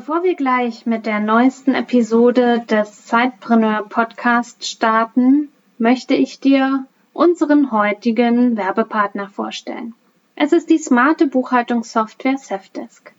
[0.00, 7.70] Bevor wir gleich mit der neuesten Episode des Zeitpreneur Podcast starten, möchte ich dir unseren
[7.70, 9.92] heutigen Werbepartner vorstellen.
[10.36, 13.12] Es ist die smarte Buchhaltungssoftware Safdesk.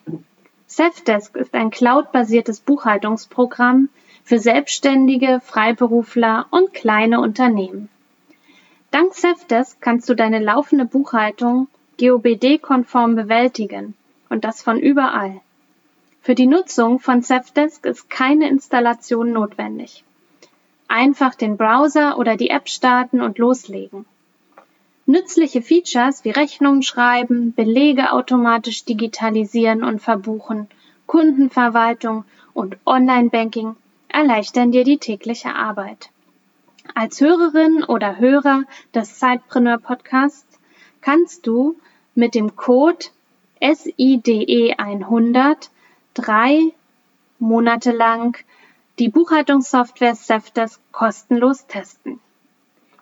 [0.65, 3.89] Safdesk ist ein cloudbasiertes Buchhaltungsprogramm
[4.23, 7.89] für Selbstständige, Freiberufler und kleine Unternehmen.
[8.89, 11.67] Dank Safdesk kannst du deine laufende Buchhaltung
[11.99, 13.93] GOBD-konform bewältigen
[14.29, 15.41] und das von überall.
[16.23, 20.03] Für die Nutzung von Safdesk ist keine Installation notwendig.
[20.87, 24.05] Einfach den Browser oder die App starten und loslegen.
[25.07, 30.67] Nützliche Features wie Rechnungen schreiben, Belege automatisch digitalisieren und verbuchen,
[31.07, 33.75] Kundenverwaltung und Online-Banking
[34.07, 36.11] erleichtern dir die tägliche Arbeit.
[36.93, 40.59] Als Hörerin oder Hörer des Sidepreneur Podcasts
[41.01, 41.77] kannst du
[42.13, 43.07] mit dem Code
[43.59, 45.71] SIDE 100
[46.13, 46.73] drei
[47.39, 48.37] Monate lang
[48.99, 52.19] die Buchhaltungssoftware Safdesk kostenlos testen.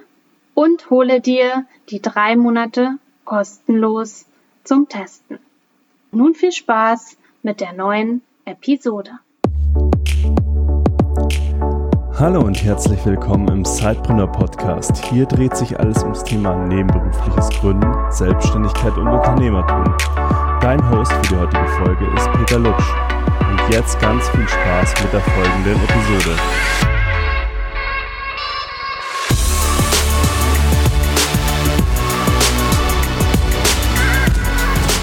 [0.54, 4.26] und hole dir die drei Monate kostenlos
[4.64, 5.40] zum Testen.
[6.12, 9.20] Nun viel Spaß mit der neuen Episode.
[12.20, 15.06] Hallo und herzlich willkommen im Sidepreneur Podcast.
[15.06, 19.84] Hier dreht sich alles ums Thema nebenberufliches Gründen, Selbstständigkeit und Unternehmertum.
[20.60, 22.92] Dein Host für die heutige Folge ist Peter Lutsch.
[23.52, 26.97] Und jetzt ganz viel Spaß mit der folgenden Episode.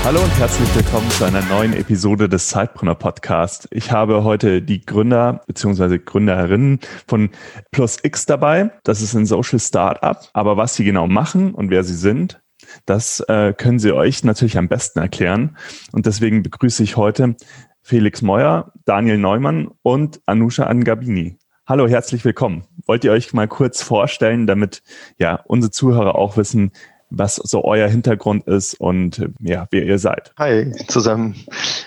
[0.05, 3.69] Hallo und herzlich willkommen zu einer neuen Episode des Zeitbrunner Podcast.
[3.71, 5.97] Ich habe heute die Gründer bzw.
[5.97, 7.31] Gründerinnen von
[7.71, 8.71] Plus X dabei.
[8.85, 10.19] Das ist ein Social Startup.
[10.35, 12.43] Aber was sie genau machen und wer sie sind,
[12.85, 15.57] das äh, können sie euch natürlich am besten erklären.
[15.93, 17.37] Und deswegen begrüße ich heute
[17.81, 21.39] Felix Meuer, Daniel Neumann und Anusha Angabini.
[21.67, 22.67] Hallo, herzlich willkommen.
[22.85, 24.83] Wollt ihr euch mal kurz vorstellen, damit
[25.17, 26.73] ja unsere Zuhörer auch wissen,
[27.19, 30.33] was so euer Hintergrund ist und ja, wer ihr seid.
[30.39, 31.37] Hi zusammen.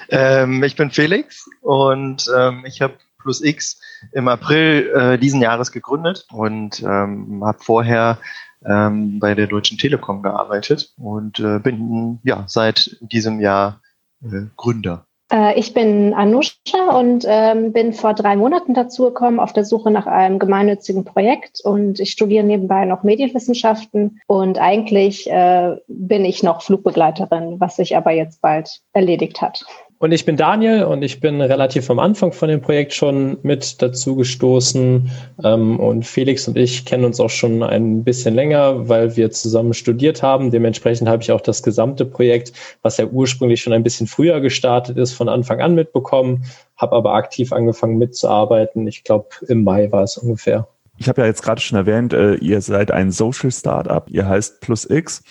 [0.09, 3.79] Ähm, ich bin Felix und ähm, ich habe Plus X
[4.13, 8.19] im April äh, diesen Jahres gegründet und ähm, habe vorher
[8.65, 13.81] ähm, bei der Deutschen Telekom gearbeitet und äh, bin ja seit diesem Jahr
[14.23, 15.05] äh, Gründer.
[15.31, 20.07] Äh, ich bin Anusha und ähm, bin vor drei Monaten dazugekommen auf der Suche nach
[20.07, 26.61] einem gemeinnützigen Projekt und ich studiere nebenbei noch Medienwissenschaften und eigentlich äh, bin ich noch
[26.61, 29.65] Flugbegleiterin, was sich aber jetzt bald erledigt hat.
[30.00, 33.81] Und ich bin Daniel und ich bin relativ am Anfang von dem Projekt schon mit
[33.81, 35.09] dazu gestoßen.
[35.44, 39.74] Ähm, und Felix und ich kennen uns auch schon ein bisschen länger, weil wir zusammen
[39.74, 40.52] studiert haben.
[40.52, 42.53] Dementsprechend habe ich auch das gesamte Projekt,
[42.84, 47.16] was ja ursprünglich schon ein bisschen früher gestartet ist, von Anfang an mitbekommen, habe aber
[47.16, 48.88] aktiv angefangen mitzuarbeiten.
[48.88, 50.68] Ich glaube, im Mai war es ungefähr.
[51.00, 54.62] Ich habe ja jetzt gerade schon erwähnt, äh, ihr seid ein Social Startup, ihr heißt
[54.62, 55.24] Plus X.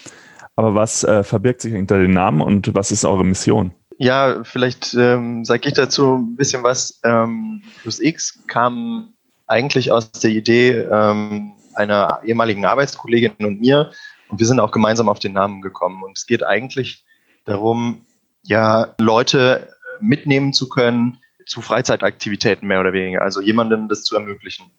[0.57, 3.73] Aber was äh, verbirgt sich hinter den Namen und was ist eure Mission?
[3.99, 7.01] Ja, vielleicht ähm, sage ich dazu ein bisschen was.
[7.03, 9.15] Ähm, Plus X kam
[9.47, 13.93] eigentlich aus der Idee ähm, einer ehemaligen Arbeitskollegin und mir.
[14.29, 16.03] Und wir sind auch gemeinsam auf den Namen gekommen.
[16.03, 17.05] Und es geht eigentlich
[17.45, 18.05] darum,
[18.43, 23.23] ja, Leute mitnehmen zu können zu Freizeitaktivitäten mehr oder weniger.
[23.23, 24.71] Also jemandem das zu ermöglichen.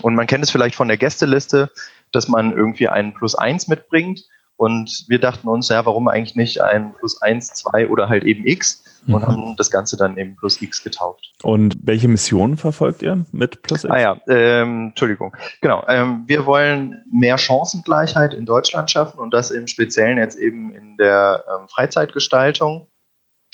[0.00, 1.70] Und man kennt es vielleicht von der Gästeliste,
[2.12, 4.24] dass man irgendwie einen Plus eins mitbringt
[4.58, 8.44] und wir dachten uns, ja, warum eigentlich nicht ein plus eins, zwei oder halt eben
[8.44, 9.26] x und mhm.
[9.26, 11.32] haben das Ganze dann eben plus x getauft.
[11.44, 13.92] Und welche Mission verfolgt ihr mit plus x?
[13.92, 15.36] Ah ja, ähm, Entschuldigung.
[15.60, 20.74] Genau, ähm, wir wollen mehr Chancengleichheit in Deutschland schaffen und das im Speziellen jetzt eben
[20.74, 22.88] in der ähm, Freizeitgestaltung.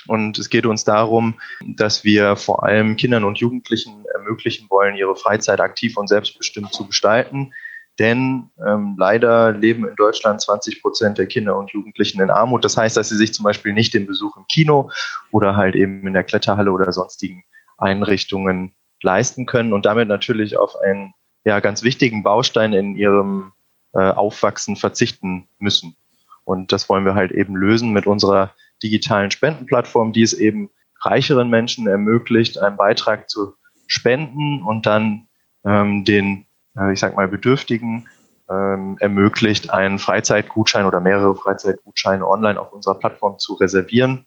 [0.06, 1.38] Und es geht uns darum,
[1.76, 6.86] dass wir vor allem Kindern und Jugendlichen ermöglichen wollen, ihre Freizeit aktiv und selbstbestimmt zu
[6.86, 7.52] gestalten
[7.98, 12.64] denn ähm, leider leben in Deutschland 20 Prozent der Kinder und Jugendlichen in Armut.
[12.64, 14.90] Das heißt, dass sie sich zum Beispiel nicht den Besuch im Kino
[15.30, 17.44] oder halt eben in der Kletterhalle oder sonstigen
[17.78, 21.14] Einrichtungen leisten können und damit natürlich auf einen
[21.44, 23.52] ja, ganz wichtigen Baustein in ihrem
[23.92, 25.96] äh, Aufwachsen verzichten müssen.
[26.44, 28.52] Und das wollen wir halt eben lösen mit unserer
[28.82, 30.70] digitalen Spendenplattform, die es eben
[31.00, 33.54] reicheren Menschen ermöglicht, einen Beitrag zu
[33.86, 35.28] spenden und dann
[35.64, 36.46] ähm, den
[36.78, 38.08] äh, ich sag mal, Bedürftigen
[38.50, 44.26] ähm, ermöglicht, einen Freizeitgutschein oder mehrere Freizeitgutscheine online auf unserer Plattform zu reservieren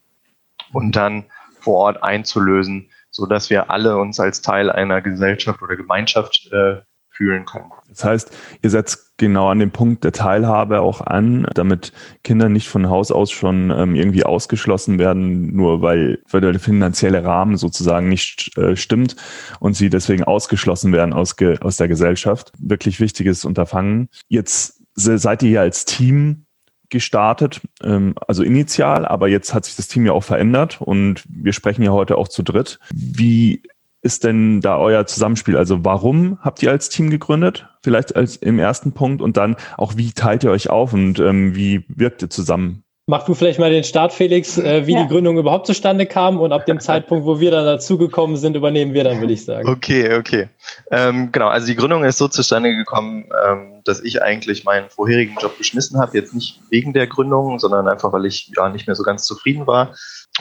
[0.73, 1.25] und dann
[1.59, 6.81] vor Ort einzulösen, so dass wir alle uns als Teil einer Gesellschaft oder Gemeinschaft äh,
[7.17, 7.71] fühlen können.
[7.89, 11.91] Das heißt, ihr setzt genau an dem Punkt der Teilhabe auch an, damit
[12.23, 17.23] Kinder nicht von Haus aus schon ähm, irgendwie ausgeschlossen werden, nur weil, weil der finanzielle
[17.23, 19.15] Rahmen sozusagen nicht äh, stimmt
[19.59, 22.51] und sie deswegen ausgeschlossen werden aus, aus der Gesellschaft.
[22.59, 24.09] Wirklich wichtiges Unterfangen.
[24.27, 26.45] Jetzt seid ihr hier als Team
[26.89, 31.53] gestartet, ähm, also initial, aber jetzt hat sich das Team ja auch verändert und wir
[31.53, 32.79] sprechen ja heute auch zu dritt.
[32.93, 33.63] Wie
[34.07, 35.57] ist denn da euer Zusammenspiel?
[35.57, 37.67] Also warum habt ihr als Team gegründet?
[37.83, 41.55] Vielleicht als im ersten Punkt und dann auch, wie teilt ihr euch auf und ähm,
[41.55, 42.83] wie wirkt ihr zusammen?
[43.05, 45.03] Mach du vielleicht mal den Start, Felix, äh, wie ja.
[45.03, 48.93] die Gründung überhaupt zustande kam und ab dem Zeitpunkt, wo wir dann dazugekommen sind, übernehmen
[48.93, 49.67] wir dann, würde ich sagen.
[49.67, 50.47] Okay, okay.
[50.89, 55.35] Ähm, genau, also die Gründung ist so zustande gekommen, ähm, dass ich eigentlich meinen vorherigen
[55.41, 58.95] Job geschmissen habe, jetzt nicht wegen der Gründung, sondern einfach, weil ich ja nicht mehr
[58.95, 59.93] so ganz zufrieden war.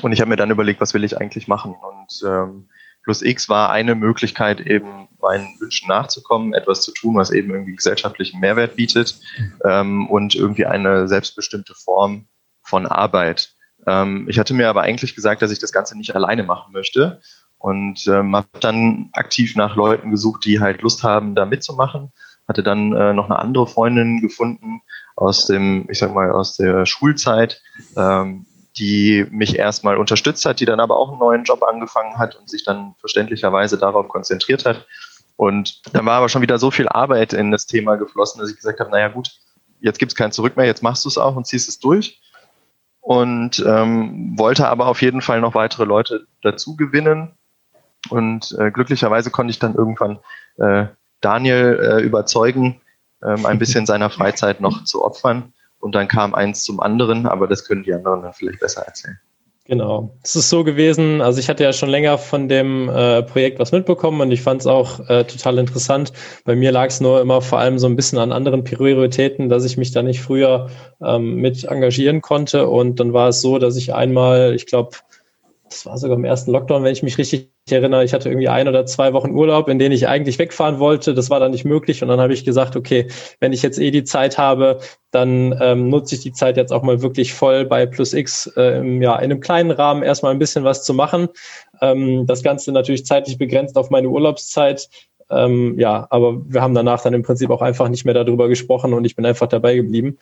[0.02, 1.74] Und ich habe mir dann überlegt, was will ich eigentlich machen?
[1.74, 2.68] Und ähm,
[3.06, 7.76] Plus X war eine Möglichkeit, eben meinen Wünschen nachzukommen, etwas zu tun, was eben irgendwie
[7.76, 9.20] gesellschaftlichen Mehrwert bietet
[9.64, 12.26] ähm, und irgendwie eine selbstbestimmte Form
[12.62, 13.54] von Arbeit.
[13.86, 17.20] Ähm, ich hatte mir aber eigentlich gesagt, dass ich das Ganze nicht alleine machen möchte
[17.58, 22.12] und ähm, habe dann aktiv nach Leuten gesucht, die halt Lust haben, da mitzumachen.
[22.48, 24.80] Hatte dann äh, noch eine andere Freundin gefunden
[25.14, 27.62] aus dem, ich sag mal, aus der Schulzeit,
[27.96, 28.46] ähm,
[28.78, 32.48] die mich erstmal unterstützt hat, die dann aber auch einen neuen Job angefangen hat und
[32.48, 34.86] sich dann verständlicherweise darauf konzentriert hat.
[35.36, 38.56] Und dann war aber schon wieder so viel Arbeit in das Thema geflossen, dass ich
[38.56, 39.30] gesagt habe, naja gut,
[39.80, 42.20] jetzt gibt es kein Zurück mehr, jetzt machst du es auch und ziehst es durch.
[43.00, 47.32] Und ähm, wollte aber auf jeden Fall noch weitere Leute dazu gewinnen.
[48.10, 50.18] Und äh, glücklicherweise konnte ich dann irgendwann
[50.58, 50.86] äh,
[51.20, 52.80] Daniel äh, überzeugen,
[53.22, 55.52] ähm, ein bisschen seiner Freizeit noch zu opfern
[55.86, 59.20] und dann kam eins zum anderen, aber das können die anderen dann vielleicht besser erzählen.
[59.66, 60.16] Genau.
[60.24, 63.70] Es ist so gewesen, also ich hatte ja schon länger von dem äh, Projekt was
[63.70, 66.12] mitbekommen und ich fand es auch äh, total interessant.
[66.44, 69.64] Bei mir lag es nur immer vor allem so ein bisschen an anderen Prioritäten, dass
[69.64, 72.66] ich mich da nicht früher ähm, mit engagieren konnte.
[72.66, 74.96] Und dann war es so, dass ich einmal, ich glaube,
[75.68, 78.68] das war sogar im ersten Lockdown, wenn ich mich richtig erinnere, ich hatte irgendwie ein
[78.68, 81.14] oder zwei Wochen Urlaub, in denen ich eigentlich wegfahren wollte.
[81.14, 82.02] Das war dann nicht möglich.
[82.02, 83.08] Und dann habe ich gesagt, okay,
[83.40, 84.78] wenn ich jetzt eh die Zeit habe,
[85.10, 88.78] dann ähm, nutze ich die Zeit jetzt auch mal wirklich voll bei Plus X, äh,
[88.78, 91.28] im, ja, in einem kleinen Rahmen erstmal ein bisschen was zu machen.
[91.80, 94.88] Ähm, das Ganze natürlich zeitlich begrenzt auf meine Urlaubszeit.
[95.28, 98.92] Ähm, ja, aber wir haben danach dann im Prinzip auch einfach nicht mehr darüber gesprochen
[98.92, 100.18] und ich bin einfach dabei geblieben.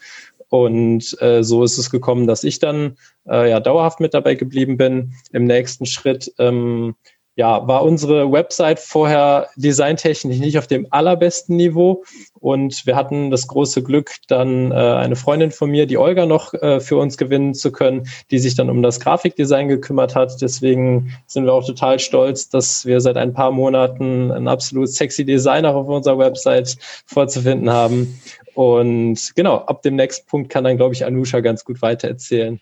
[0.49, 2.97] Und äh, so ist es gekommen, dass ich dann
[3.29, 5.13] äh, ja dauerhaft mit dabei geblieben bin.
[5.33, 6.95] Im nächsten Schritt ähm,
[7.37, 12.05] ja, war unsere Website vorher designtechnisch nicht auf dem allerbesten Niveau.
[12.39, 16.55] Und wir hatten das große Glück, dann äh, eine Freundin von mir, die Olga, noch
[16.55, 20.41] äh, für uns gewinnen zu können, die sich dann um das Grafikdesign gekümmert hat.
[20.41, 25.25] Deswegen sind wir auch total stolz, dass wir seit ein paar Monaten einen absolut sexy
[25.25, 26.77] Designer auf unserer Website
[27.07, 28.21] vorzufinden haben.
[28.55, 32.61] Und genau, ab dem nächsten Punkt kann dann, glaube ich, Anusha ganz gut weitererzählen.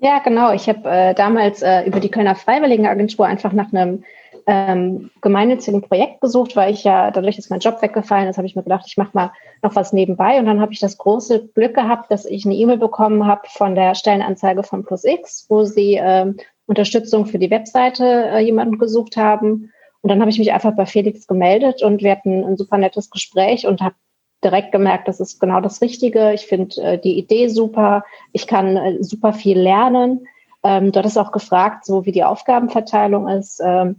[0.00, 0.52] Ja, genau.
[0.52, 4.04] Ich habe äh, damals äh, über die Kölner Freiwilligenagentur einfach nach einem
[4.46, 8.56] ähm, gemeinnützigen Projekt gesucht, weil ich ja, dadurch ist mein Job weggefallen ist, habe ich
[8.56, 10.38] mir gedacht, ich mache mal noch was nebenbei.
[10.38, 13.74] Und dann habe ich das große Glück gehabt, dass ich eine E-Mail bekommen habe von
[13.74, 16.32] der Stellenanzeige von Plus X, wo sie äh,
[16.66, 19.72] Unterstützung für die Webseite äh, jemanden gesucht haben.
[20.00, 23.10] Und dann habe ich mich einfach bei Felix gemeldet und wir hatten ein super nettes
[23.10, 23.96] Gespräch und habe
[24.44, 26.32] direkt gemerkt, das ist genau das Richtige.
[26.32, 28.04] Ich finde äh, die Idee super.
[28.32, 30.26] Ich kann äh, super viel lernen.
[30.62, 33.60] Ähm, du hattest auch gefragt, so wie die Aufgabenverteilung ist.
[33.64, 33.96] Ähm,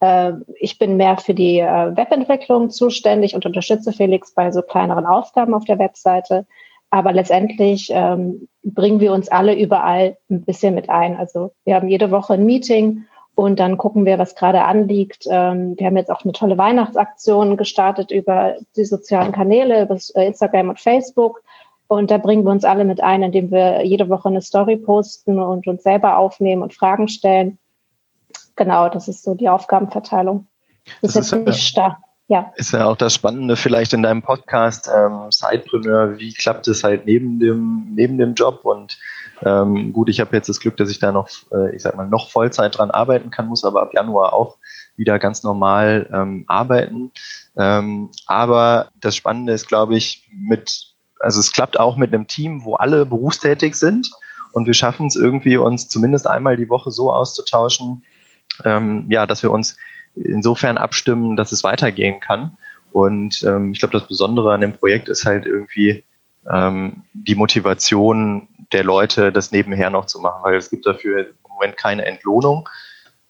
[0.00, 5.06] äh, ich bin mehr für die äh, Webentwicklung zuständig und unterstütze Felix bei so kleineren
[5.06, 6.46] Aufgaben auf der Webseite.
[6.90, 11.16] Aber letztendlich ähm, bringen wir uns alle überall ein bisschen mit ein.
[11.16, 15.24] Also wir haben jede Woche ein Meeting und dann gucken wir, was gerade anliegt.
[15.28, 20.26] Ähm, wir haben jetzt auch eine tolle Weihnachtsaktion gestartet über die sozialen Kanäle, über äh,
[20.26, 21.42] Instagram und Facebook.
[21.88, 25.38] Und da bringen wir uns alle mit ein, indem wir jede Woche eine Story posten
[25.38, 27.58] und uns selber aufnehmen und Fragen stellen.
[28.56, 30.46] Genau, das ist so die Aufgabenverteilung.
[31.00, 32.02] Das, das ist jetzt nicht starr.
[32.28, 32.52] Ja.
[32.56, 37.04] Ist ja auch das Spannende vielleicht in deinem Podcast, ähm, Sidepreneur, wie klappt es halt
[37.04, 38.96] neben dem, neben dem Job und
[39.44, 42.06] ähm, gut, ich habe jetzt das Glück, dass ich da noch, äh, ich sag mal,
[42.06, 44.56] noch Vollzeit dran arbeiten kann, muss aber ab Januar auch
[44.96, 47.10] wieder ganz normal ähm, arbeiten.
[47.56, 52.64] Ähm, aber das Spannende ist, glaube ich, mit, also es klappt auch mit einem Team,
[52.64, 54.10] wo alle berufstätig sind
[54.52, 58.04] und wir schaffen es irgendwie, uns zumindest einmal die Woche so auszutauschen,
[58.64, 59.76] ähm, ja, dass wir uns
[60.14, 62.56] insofern abstimmen, dass es weitergehen kann.
[62.92, 66.04] Und ähm, ich glaube, das Besondere an dem Projekt ist halt irgendwie
[66.50, 71.34] ähm, die Motivation der Leute, das nebenher noch zu machen, weil es gibt dafür im
[71.48, 72.68] Moment keine Entlohnung.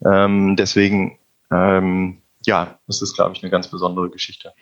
[0.05, 1.19] Ähm, deswegen,
[1.51, 4.53] ähm, ja, das ist, glaube ich, eine ganz besondere Geschichte.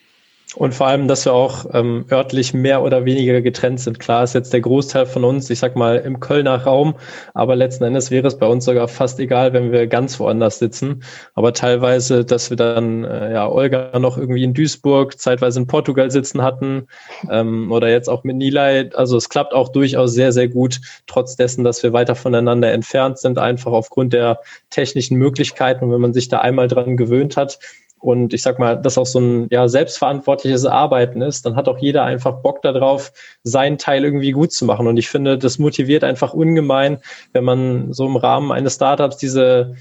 [0.56, 4.00] Und vor allem, dass wir auch ähm, örtlich mehr oder weniger getrennt sind.
[4.00, 6.96] Klar ist jetzt der Großteil von uns, ich sag mal, im Kölner Raum,
[7.34, 11.02] aber letzten Endes wäre es bei uns sogar fast egal, wenn wir ganz woanders sitzen.
[11.34, 16.10] Aber teilweise, dass wir dann, äh, ja, Olga noch irgendwie in Duisburg, zeitweise in Portugal
[16.10, 16.88] sitzen hatten
[17.30, 18.90] ähm, oder jetzt auch mit Nilay.
[18.94, 23.18] Also es klappt auch durchaus sehr, sehr gut, trotz dessen, dass wir weiter voneinander entfernt
[23.18, 24.40] sind, einfach aufgrund der
[24.70, 25.84] technischen Möglichkeiten.
[25.84, 27.58] Und wenn man sich da einmal dran gewöhnt hat,
[28.00, 31.78] und ich sag mal, dass auch so ein ja, selbstverantwortliches Arbeiten ist, dann hat auch
[31.78, 34.86] jeder einfach Bock darauf, seinen Teil irgendwie gut zu machen.
[34.86, 36.98] Und ich finde, das motiviert einfach ungemein,
[37.32, 39.74] wenn man so im Rahmen eines Startups diese,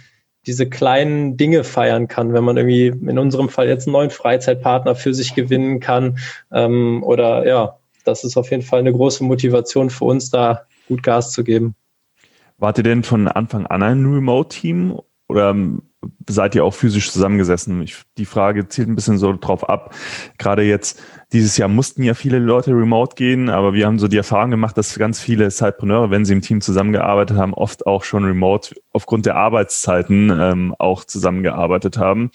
[0.45, 4.95] diese kleinen Dinge feiern kann, wenn man irgendwie in unserem Fall jetzt einen neuen Freizeitpartner
[4.95, 6.19] für sich gewinnen kann.
[6.51, 11.03] Ähm, oder ja, das ist auf jeden Fall eine große Motivation für uns, da gut
[11.03, 11.73] Gas zu geben.
[12.57, 14.99] Wart ihr denn von Anfang an ein Remote-Team
[15.29, 15.55] oder
[16.27, 17.81] seid ihr auch physisch zusammengesessen?
[17.81, 19.93] Ich, die Frage zielt ein bisschen so drauf ab.
[20.37, 20.99] Gerade jetzt,
[21.31, 24.77] dieses Jahr mussten ja viele Leute remote gehen, aber wir haben so die Erfahrung gemacht,
[24.77, 29.27] dass ganz viele Sidepreneure, wenn sie im Team zusammengearbeitet haben, oft auch schon remote aufgrund
[29.27, 32.31] der Arbeitszeiten ähm, auch zusammengearbeitet haben.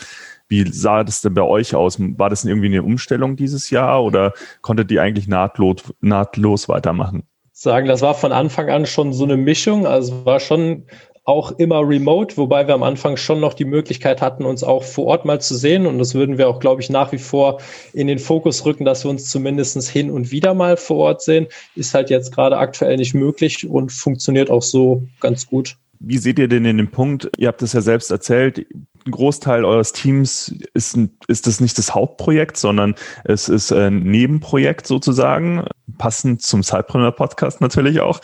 [0.47, 1.99] Wie sah das denn bei euch aus?
[1.99, 7.25] War das irgendwie eine Umstellung dieses Jahr oder konntet ihr eigentlich nahtlos, nahtlos weitermachen?
[7.57, 9.87] sagen, das war von Anfang an schon so eine Mischung.
[9.87, 10.87] Also war schon
[11.25, 15.07] auch immer remote, wobei wir am Anfang schon noch die Möglichkeit hatten, uns auch vor
[15.07, 15.87] Ort mal zu sehen.
[15.87, 17.61] Und das würden wir auch, glaube ich, nach wie vor
[17.95, 21.47] in den Fokus rücken, dass wir uns zumindest hin und wieder mal vor Ort sehen.
[21.75, 25.76] Ist halt jetzt gerade aktuell nicht möglich und funktioniert auch so ganz gut.
[25.99, 27.31] Wie seht ihr denn in dem Punkt?
[27.38, 28.66] Ihr habt es ja selbst erzählt,
[29.07, 34.87] ein Großteil eures Teams ist, ist das nicht das Hauptprojekt, sondern es ist ein Nebenprojekt
[34.87, 35.64] sozusagen,
[35.99, 38.21] passend zum Cypreneur Podcast natürlich auch.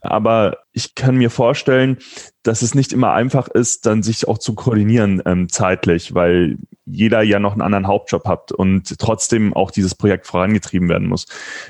[0.00, 1.98] Aber ich kann mir vorstellen,
[2.42, 7.22] dass es nicht immer einfach ist, dann sich auch zu koordinieren ähm, zeitlich, weil jeder
[7.22, 11.26] ja noch einen anderen Hauptjob hat und trotzdem auch dieses Projekt vorangetrieben werden muss.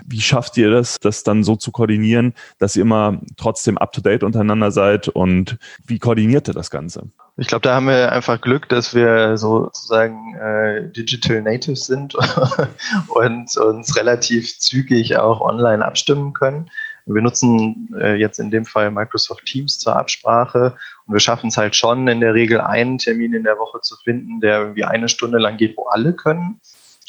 [0.07, 4.71] Wie schafft ihr das, das dann so zu koordinieren, dass ihr immer trotzdem up-to-date untereinander
[4.71, 7.11] seid und wie koordiniert ihr das Ganze?
[7.37, 12.15] Ich glaube, da haben wir einfach Glück, dass wir sozusagen äh, Digital Natives sind
[13.09, 16.71] und uns relativ zügig auch online abstimmen können.
[17.07, 21.57] Wir nutzen äh, jetzt in dem Fall Microsoft Teams zur Absprache und wir schaffen es
[21.57, 25.09] halt schon in der Regel einen Termin in der Woche zu finden, der irgendwie eine
[25.09, 26.61] Stunde lang geht, wo alle können.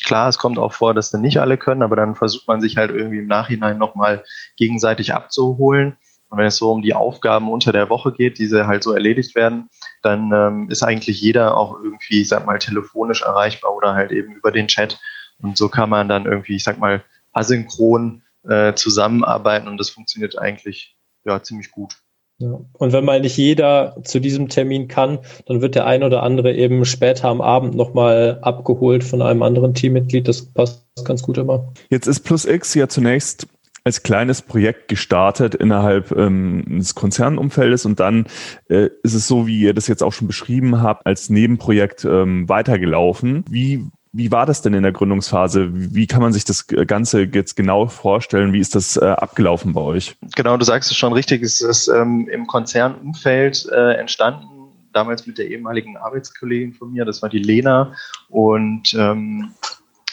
[0.04, 2.78] Klar, es kommt auch vor, dass dann nicht alle können, aber dann versucht man sich
[2.78, 4.24] halt irgendwie im Nachhinein nochmal
[4.58, 5.98] gegenseitig abzuholen.
[6.30, 9.36] Und wenn es so um die Aufgaben unter der Woche geht, diese halt so erledigt
[9.36, 9.70] werden,
[10.02, 14.34] dann ähm, ist eigentlich jeder auch irgendwie, ich sag mal, telefonisch erreichbar oder halt eben
[14.34, 15.00] über den Chat.
[15.40, 20.38] Und so kann man dann irgendwie, ich sag mal, asynchron äh, zusammenarbeiten und das funktioniert
[20.38, 20.96] eigentlich
[21.26, 21.96] ja ziemlich gut.
[22.40, 22.60] Ja.
[22.74, 26.54] Und wenn mal nicht jeder zu diesem Termin kann, dann wird der ein oder andere
[26.54, 30.28] eben später am Abend nochmal abgeholt von einem anderen Teammitglied.
[30.28, 31.72] Das passt ganz gut immer.
[31.90, 33.48] Jetzt ist Plus X ja zunächst
[33.86, 38.26] als kleines Projekt gestartet innerhalb ähm, des Konzernumfeldes und dann
[38.70, 42.48] äh, ist es so, wie ihr das jetzt auch schon beschrieben habt, als Nebenprojekt ähm,
[42.48, 43.44] weitergelaufen.
[43.50, 45.70] Wie wie war das denn in der Gründungsphase?
[45.74, 48.53] Wie kann man sich das Ganze jetzt genau vorstellen?
[48.53, 50.15] Wie ist das äh, abgelaufen bei euch?
[50.36, 51.41] Genau, du sagst es schon richtig.
[51.41, 54.48] Es ist ähm, im Konzernumfeld äh, entstanden,
[54.93, 57.93] damals mit der ehemaligen Arbeitskollegin von mir, das war die Lena.
[58.29, 59.51] Und ähm,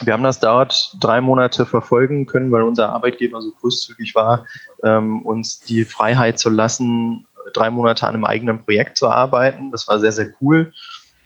[0.03, 4.47] wir haben das dort drei Monate verfolgen können, weil unser Arbeitgeber so großzügig war,
[4.83, 9.69] ähm, uns die Freiheit zu lassen, drei Monate an einem eigenen Projekt zu arbeiten.
[9.69, 10.73] Das war sehr, sehr cool.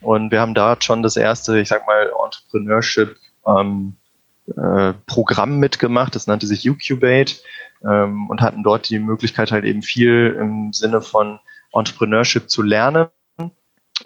[0.06, 3.96] Und wir haben da schon das erste, ich sag mal, Entrepreneurship ähm,
[4.56, 6.16] äh, Programm mitgemacht.
[6.16, 7.38] Das nannte sich Ucubate
[7.84, 11.40] ähm, und hatten dort die Möglichkeit halt eben viel im Sinne von
[11.74, 13.08] Entrepreneurship zu lernen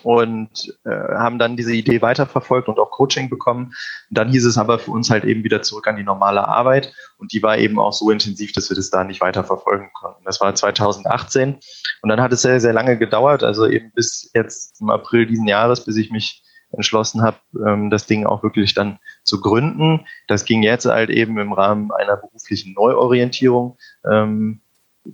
[0.03, 3.73] und äh, haben dann diese Idee weiterverfolgt und auch Coaching bekommen.
[4.09, 6.93] Und dann hieß es aber für uns halt eben wieder zurück an die normale Arbeit
[7.17, 10.23] und die war eben auch so intensiv, dass wir das da nicht weiterverfolgen konnten.
[10.25, 11.57] Das war 2018
[12.01, 15.47] und dann hat es sehr, sehr lange gedauert, also eben bis jetzt im April diesen
[15.47, 20.05] Jahres, bis ich mich entschlossen habe, ähm, das Ding auch wirklich dann zu gründen.
[20.27, 23.77] Das ging jetzt halt eben im Rahmen einer beruflichen Neuorientierung.
[24.09, 24.61] Ähm,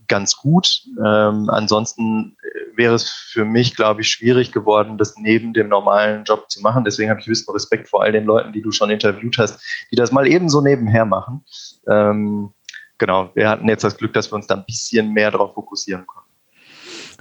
[0.08, 0.84] ganz gut.
[0.98, 6.24] Ähm, ansonsten äh, wäre es für mich, glaube ich, schwierig geworden, das neben dem normalen
[6.24, 6.84] Job zu machen.
[6.84, 9.60] Deswegen habe ich höchsten Respekt vor all den Leuten, die du schon interviewt hast,
[9.92, 11.44] die das mal ebenso nebenher machen.
[11.90, 12.52] Ähm,
[12.98, 16.06] genau, wir hatten jetzt das Glück, dass wir uns da ein bisschen mehr darauf fokussieren
[16.06, 16.26] konnten.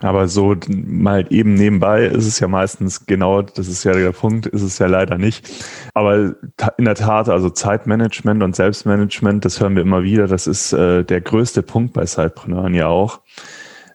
[0.00, 4.46] Aber so mal eben nebenbei ist es ja meistens genau, das ist ja der Punkt,
[4.46, 5.49] ist es ja leider nicht.
[5.94, 6.34] Aber
[6.76, 11.04] in der Tat, also Zeitmanagement und Selbstmanagement, das hören wir immer wieder, das ist äh,
[11.04, 13.20] der größte Punkt bei Sidepreneuren ja auch.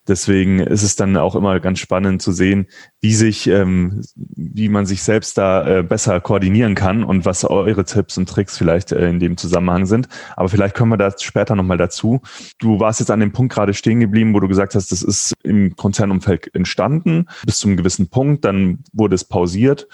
[0.09, 2.65] Deswegen ist es dann auch immer ganz spannend zu sehen,
[2.99, 7.85] wie sich, ähm, wie man sich selbst da äh, besser koordinieren kann und was eure
[7.85, 10.09] Tipps und Tricks vielleicht äh, in dem Zusammenhang sind.
[10.35, 12.21] Aber vielleicht kommen wir da später nochmal dazu.
[12.57, 15.33] Du warst jetzt an dem Punkt gerade stehen geblieben, wo du gesagt hast, das ist
[15.43, 19.87] im Konzernumfeld entstanden bis zu einem gewissen Punkt, dann wurde es pausiert.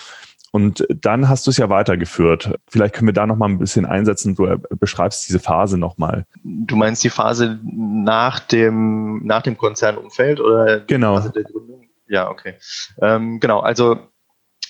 [0.56, 2.58] Und dann hast du es ja weitergeführt.
[2.70, 4.36] Vielleicht können wir da noch mal ein bisschen einsetzen.
[4.36, 6.26] Du beschreibst diese Phase noch mal.
[6.46, 11.18] Du meinst die Phase nach dem, nach dem Konzernumfeld oder genau.
[11.18, 11.90] Phase der Gründung?
[12.08, 12.54] Ja, okay.
[13.02, 13.98] Ähm, genau, also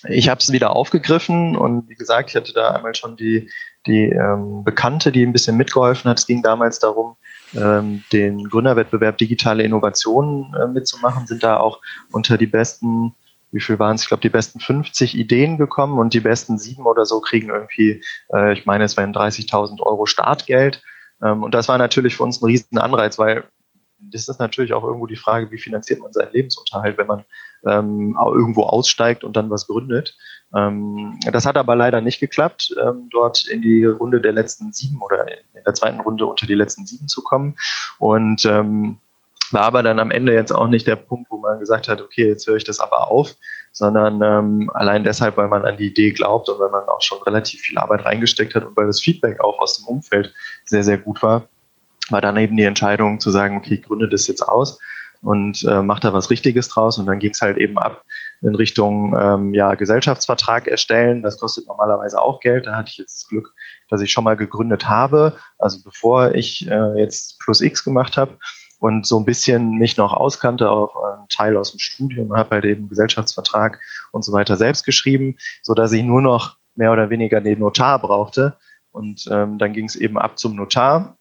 [0.08, 3.52] ich habe es wieder aufgegriffen und wie gesagt, ich hatte da einmal schon die,
[3.86, 6.18] die ähm, Bekannte, die ein bisschen mitgeholfen hat.
[6.18, 7.16] Es ging damals darum,
[7.54, 11.80] ähm, den Gründerwettbewerb Digitale Innovationen äh, mitzumachen, sind da auch
[12.12, 13.14] unter die besten
[13.56, 14.02] wie viel waren es?
[14.02, 18.04] Ich glaube, die besten 50 Ideen gekommen und die besten sieben oder so kriegen irgendwie,
[18.34, 20.84] äh, ich meine, es wären 30.000 Euro Startgeld.
[21.24, 23.46] Ähm, und das war natürlich für uns ein riesen Anreiz, weil
[23.98, 27.24] das ist natürlich auch irgendwo die Frage, wie finanziert man seinen Lebensunterhalt, wenn man
[27.66, 30.18] ähm, irgendwo aussteigt und dann was gründet.
[30.54, 35.02] Ähm, das hat aber leider nicht geklappt, ähm, dort in die Runde der letzten sieben
[35.02, 37.56] oder in der zweiten Runde unter die letzten sieben zu kommen.
[38.00, 38.98] Und ähm,
[39.52, 42.28] war aber dann am Ende jetzt auch nicht der Punkt, wo man gesagt hat, okay,
[42.28, 43.36] jetzt höre ich das aber auf,
[43.72, 47.22] sondern ähm, allein deshalb, weil man an die Idee glaubt und weil man auch schon
[47.24, 50.34] relativ viel Arbeit reingesteckt hat und weil das Feedback auch aus dem Umfeld
[50.66, 51.48] sehr, sehr gut war,
[52.10, 54.80] war dann eben die Entscheidung zu sagen, okay, ich gründe das jetzt aus
[55.22, 56.98] und äh, mache da was Richtiges draus.
[57.00, 58.04] Und dann ging es halt eben ab
[58.42, 61.24] in Richtung ähm, ja, Gesellschaftsvertrag erstellen.
[61.24, 62.68] Das kostet normalerweise auch Geld.
[62.68, 63.52] Da hatte ich jetzt das Glück,
[63.90, 65.36] dass ich schon mal gegründet habe.
[65.58, 68.38] Also bevor ich äh, jetzt Plus X gemacht habe,
[68.86, 72.66] und so ein bisschen mich noch auskannte, auch einen Teil aus dem Studium, habe halt
[72.66, 73.80] eben Gesellschaftsvertrag
[74.12, 77.98] und so weiter selbst geschrieben, so dass ich nur noch mehr oder weniger den Notar
[77.98, 78.58] brauchte.
[78.92, 81.18] Und ähm, dann ging es eben ab zum Notar.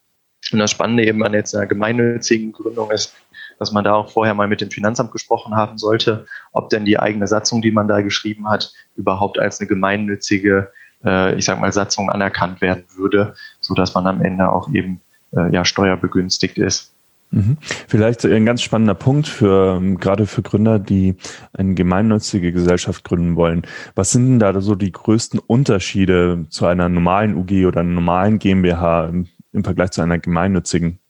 [0.52, 3.14] Und das Spannende eben an jetzt einer gemeinnützigen Gründung ist,
[3.58, 6.98] dass man da auch vorher mal mit dem Finanzamt gesprochen haben sollte, ob denn die
[6.98, 10.70] eigene Satzung, die man da geschrieben hat, überhaupt als eine gemeinnützige,
[11.02, 15.00] äh, ich sag mal, Satzung anerkannt werden würde, so dass man am Ende auch eben
[15.34, 16.94] äh, ja steuerbegünstigt ist.
[17.34, 17.58] Mhm.
[17.88, 21.16] Vielleicht ein ganz spannender Punkt für ähm, gerade für Gründer, die
[21.52, 23.62] eine gemeinnützige Gesellschaft gründen wollen.
[23.96, 28.38] Was sind denn da so die größten Unterschiede zu einer normalen UG oder einer normalen
[28.38, 31.00] GmbH im, im Vergleich zu einer gemeinnützigen?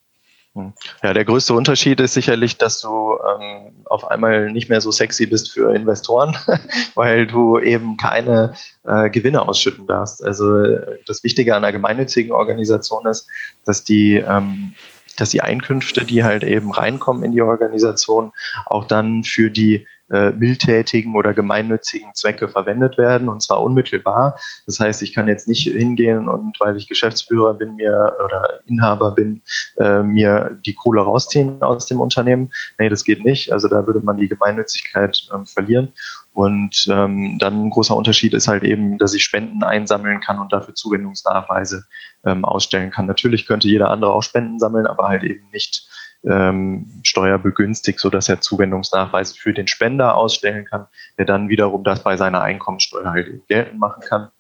[0.55, 0.73] Hm.
[1.03, 5.27] Ja, der größte Unterschied ist sicherlich, dass du ähm, auf einmal nicht mehr so sexy
[5.27, 6.39] bist für Investoren,
[6.95, 10.25] weil du eben keine äh, Gewinne ausschütten darfst.
[10.25, 13.29] Also das Wichtige an einer gemeinnützigen Organisation ist,
[13.67, 14.75] dass die ähm,
[15.16, 18.33] dass die Einkünfte, die halt eben reinkommen in die Organisation,
[18.66, 24.38] auch dann für die äh, mildtätigen oder gemeinnützigen Zwecke verwendet werden und zwar unmittelbar.
[24.66, 29.12] Das heißt, ich kann jetzt nicht hingehen und weil ich Geschäftsführer bin mir oder Inhaber
[29.12, 29.42] bin,
[29.79, 32.50] äh, mir die Kohle rausziehen aus dem Unternehmen.
[32.79, 33.50] Nee, das geht nicht.
[33.53, 35.92] Also da würde man die Gemeinnützigkeit ähm, verlieren.
[36.35, 40.53] Und ähm, dann ein großer Unterschied ist halt eben, dass ich Spenden einsammeln kann und
[40.53, 41.85] dafür Zuwendungsnachweise
[42.25, 43.07] ähm, ausstellen kann.
[43.07, 45.88] Natürlich könnte jeder andere auch Spenden sammeln, aber halt eben nicht
[46.25, 52.16] ähm, steuerbegünstigt, sodass er Zuwendungsnachweise für den Spender ausstellen kann, der dann wiederum das bei
[52.16, 54.31] seiner Einkommensteuer halt eben geltend machen kann.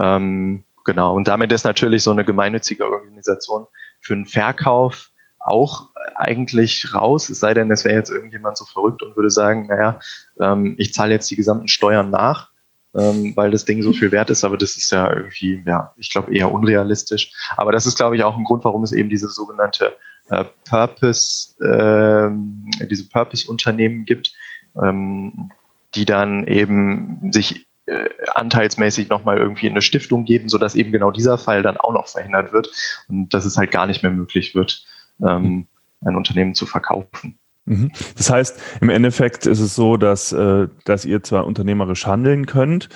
[0.00, 3.68] Ähm, genau, und damit ist natürlich so eine gemeinnützige Organisation
[4.00, 5.11] für einen Verkauf
[5.44, 9.66] auch eigentlich raus, es sei denn, es wäre jetzt irgendjemand so verrückt und würde sagen,
[9.66, 10.00] naja,
[10.40, 12.50] ähm, ich zahle jetzt die gesamten Steuern nach,
[12.94, 16.10] ähm, weil das Ding so viel wert ist, aber das ist ja irgendwie, ja, ich
[16.10, 17.32] glaube eher unrealistisch.
[17.56, 19.96] Aber das ist, glaube ich, auch ein Grund, warum es eben diese sogenannte
[20.28, 24.32] äh, Purpose, äh, diese Purpose-Unternehmen gibt,
[24.80, 25.50] ähm,
[25.94, 31.10] die dann eben sich äh, anteilsmäßig nochmal irgendwie in eine Stiftung geben, sodass eben genau
[31.10, 32.70] dieser Fall dann auch noch verhindert wird
[33.08, 34.86] und dass es halt gar nicht mehr möglich wird,
[35.20, 35.66] ähm,
[36.04, 37.38] ein Unternehmen zu verkaufen.
[37.64, 37.92] Mhm.
[38.16, 42.88] Das heißt, im Endeffekt ist es so, dass, äh, dass ihr zwar unternehmerisch handeln könnt,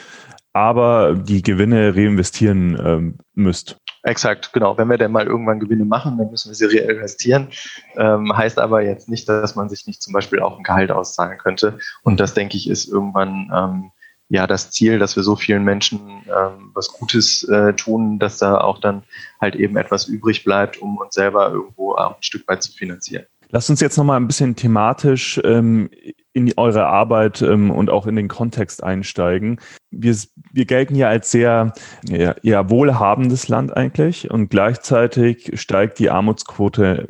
[0.53, 3.77] aber die Gewinne reinvestieren ähm, müsst.
[4.03, 4.79] Exakt, genau.
[4.79, 7.49] Wenn wir denn mal irgendwann Gewinne machen, dann müssen wir sie reinvestieren.
[7.97, 11.39] Ähm, heißt aber jetzt nicht, dass man sich nicht zum Beispiel auch ein Gehalt auszahlen
[11.39, 11.79] könnte.
[12.05, 13.91] Und das, denke ich, ist irgendwann ähm,
[14.29, 18.59] ja das Ziel, dass wir so vielen Menschen ähm, was Gutes äh, tun, dass da
[18.59, 19.03] auch dann
[19.41, 23.27] halt eben etwas übrig bleibt, um uns selber irgendwo auch ein Stück weit zu finanzieren.
[23.51, 25.89] Lasst uns jetzt nochmal ein bisschen thematisch ähm,
[26.33, 29.61] in eure Arbeit ähm, und auch in den Kontext einsteigen.
[29.91, 30.17] Wir,
[30.53, 31.73] wir gelten ja als sehr
[32.09, 37.07] ja, eher wohlhabendes Land eigentlich und gleichzeitig steigt die Armutsquote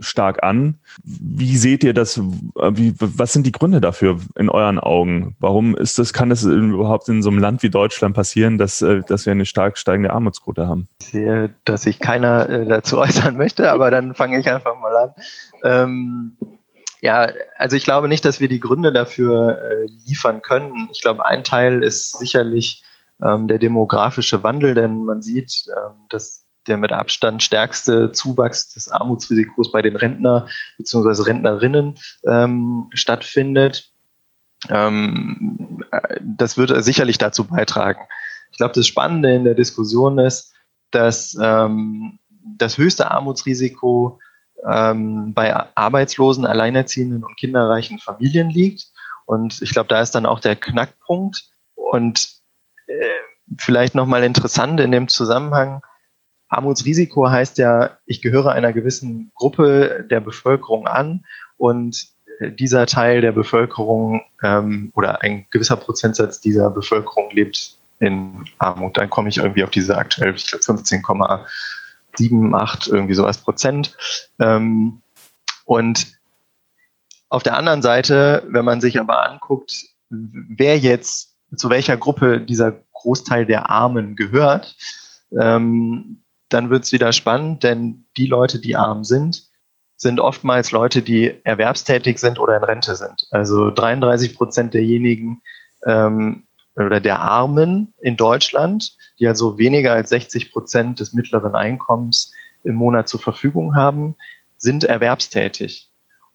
[0.00, 0.78] stark an.
[1.02, 2.18] Wie seht ihr das?
[2.18, 5.36] Wie, was sind die Gründe dafür in euren Augen?
[5.40, 9.02] Warum ist das, kann das überhaupt in so einem Land wie Deutschland passieren, dass, äh,
[9.06, 10.88] dass wir eine stark steigende Armutsquote haben?
[11.00, 14.96] Ich sehe, dass sich keiner äh, dazu äußern möchte, aber dann fange ich einfach mal
[14.96, 15.14] an.
[15.64, 16.36] Ähm,
[17.02, 20.88] Ja, also ich glaube nicht, dass wir die Gründe dafür äh, liefern können.
[20.92, 22.84] Ich glaube, ein Teil ist sicherlich
[23.22, 28.88] ähm, der demografische Wandel, denn man sieht, ähm, dass der mit Abstand stärkste Zuwachs des
[28.88, 31.22] Armutsrisikos bei den Rentner bzw.
[31.22, 33.90] Rentnerinnen ähm, stattfindet.
[34.68, 35.84] Ähm,
[36.20, 38.00] das würde sicherlich dazu beitragen.
[38.50, 40.52] Ich glaube, das Spannende in der Diskussion ist,
[40.90, 42.18] dass ähm,
[42.58, 44.18] das höchste Armutsrisiko
[44.68, 48.86] ähm, bei Arbeitslosen, Alleinerziehenden und kinderreichen Familien liegt.
[49.24, 51.48] Und ich glaube, da ist dann auch der Knackpunkt.
[51.74, 52.28] Und
[52.86, 52.94] äh,
[53.58, 55.82] vielleicht nochmal interessant in dem Zusammenhang,
[56.50, 61.24] Armutsrisiko heißt ja, ich gehöre einer gewissen Gruppe der Bevölkerung an
[61.56, 62.08] und
[62.40, 68.96] äh, dieser Teil der Bevölkerung ähm, oder ein gewisser Prozentsatz dieser Bevölkerung lebt in Armut.
[68.96, 73.96] Dann komme ich irgendwie auf diese aktuell, ich glaube 15,7, 8, irgendwie sowas Prozent.
[74.40, 75.02] Ähm,
[75.64, 76.18] und
[77.28, 82.72] auf der anderen Seite, wenn man sich aber anguckt, wer jetzt zu welcher Gruppe dieser
[82.92, 84.76] Großteil der Armen gehört,
[85.38, 89.48] ähm, dann wird es wieder spannend, denn die Leute, die arm sind,
[89.96, 93.26] sind oftmals Leute, die erwerbstätig sind oder in Rente sind.
[93.30, 95.42] Also 33 Prozent derjenigen
[95.86, 96.44] ähm,
[96.76, 102.32] oder der Armen in Deutschland, die also weniger als 60 Prozent des mittleren Einkommens
[102.64, 104.16] im Monat zur Verfügung haben,
[104.56, 105.89] sind erwerbstätig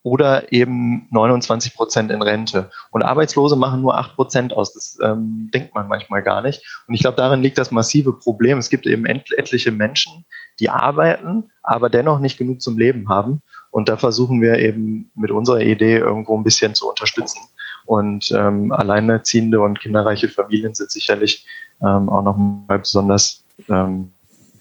[0.05, 2.69] oder eben 29 Prozent in Rente.
[2.91, 4.71] Und Arbeitslose machen nur 8 Prozent aus.
[4.71, 6.63] Das ähm, denkt man manchmal gar nicht.
[6.87, 8.59] Und ich glaube, darin liegt das massive Problem.
[8.59, 10.23] Es gibt eben etliche Menschen,
[10.59, 13.41] die arbeiten, aber dennoch nicht genug zum Leben haben.
[13.71, 17.39] Und da versuchen wir eben mit unserer Idee irgendwo ein bisschen zu unterstützen.
[17.87, 21.47] Und ähm, alleinerziehende und kinderreiche Familien sind sicherlich
[21.81, 24.11] ähm, auch noch mal besonders, ähm,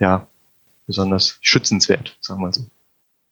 [0.00, 0.26] ja,
[0.86, 2.62] besonders schützenswert, sagen wir so.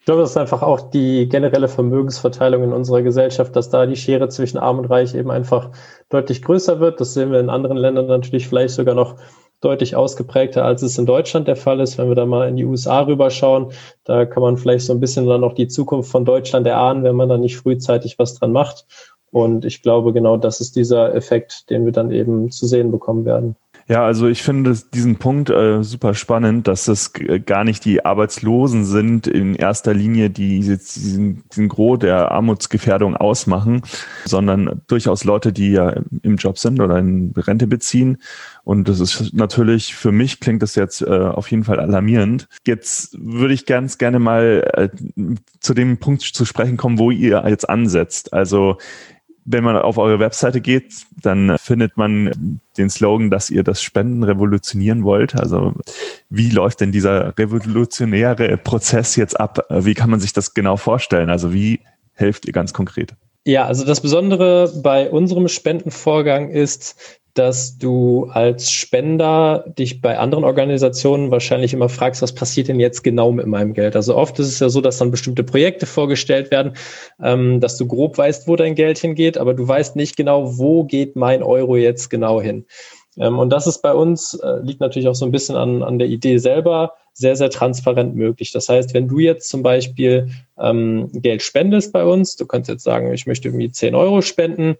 [0.02, 3.94] Ich glaube, das ist einfach auch die generelle Vermögensverteilung in unserer Gesellschaft, dass da die
[3.94, 5.70] Schere zwischen Arm und Reich eben einfach
[6.08, 7.00] deutlich größer wird.
[7.00, 9.14] Das sehen wir in anderen Ländern natürlich vielleicht sogar noch
[9.60, 11.98] deutlich ausgeprägter, als es in Deutschland der Fall ist.
[11.98, 13.70] Wenn wir da mal in die USA rüberschauen,
[14.02, 17.14] da kann man vielleicht so ein bisschen dann auch die Zukunft von Deutschland erahnen, wenn
[17.14, 18.86] man da nicht frühzeitig was dran macht.
[19.30, 23.24] Und ich glaube, genau das ist dieser Effekt, den wir dann eben zu sehen bekommen
[23.24, 23.54] werden.
[23.88, 27.12] Ja, also ich finde diesen Punkt äh, super spannend, dass es
[27.46, 33.82] gar nicht die Arbeitslosen sind in erster Linie, die diesen, diesen Gros der Armutsgefährdung ausmachen,
[34.24, 38.18] sondern durchaus Leute, die ja im Job sind oder in Rente beziehen.
[38.64, 42.48] Und das ist natürlich, für mich klingt das jetzt äh, auf jeden Fall alarmierend.
[42.66, 44.88] Jetzt würde ich ganz gerne mal äh,
[45.60, 48.32] zu dem Punkt zu sprechen kommen, wo ihr jetzt ansetzt.
[48.32, 48.78] Also
[49.44, 54.22] wenn man auf eure Webseite geht, dann findet man den Slogan, dass ihr das Spenden
[54.22, 55.34] revolutionieren wollt.
[55.34, 55.74] Also
[56.30, 59.66] wie läuft denn dieser revolutionäre Prozess jetzt ab?
[59.70, 61.30] Wie kann man sich das genau vorstellen?
[61.30, 61.80] Also wie
[62.14, 63.14] helft ihr ganz konkret?
[63.44, 70.44] Ja, also das Besondere bei unserem Spendenvorgang ist, dass du als Spender dich bei anderen
[70.44, 73.96] Organisationen wahrscheinlich immer fragst, was passiert denn jetzt genau mit meinem Geld?
[73.96, 76.74] Also oft ist es ja so, dass dann bestimmte Projekte vorgestellt werden,
[77.22, 80.84] ähm, dass du grob weißt, wo dein Geld hingeht, aber du weißt nicht genau, wo
[80.84, 82.66] geht mein Euro jetzt genau hin.
[83.18, 85.98] Ähm, und das ist bei uns, äh, liegt natürlich auch so ein bisschen an, an
[85.98, 88.52] der Idee selber, sehr, sehr transparent möglich.
[88.52, 92.84] Das heißt, wenn du jetzt zum Beispiel ähm, Geld spendest bei uns, du kannst jetzt
[92.84, 94.76] sagen, ich möchte irgendwie 10 Euro spenden,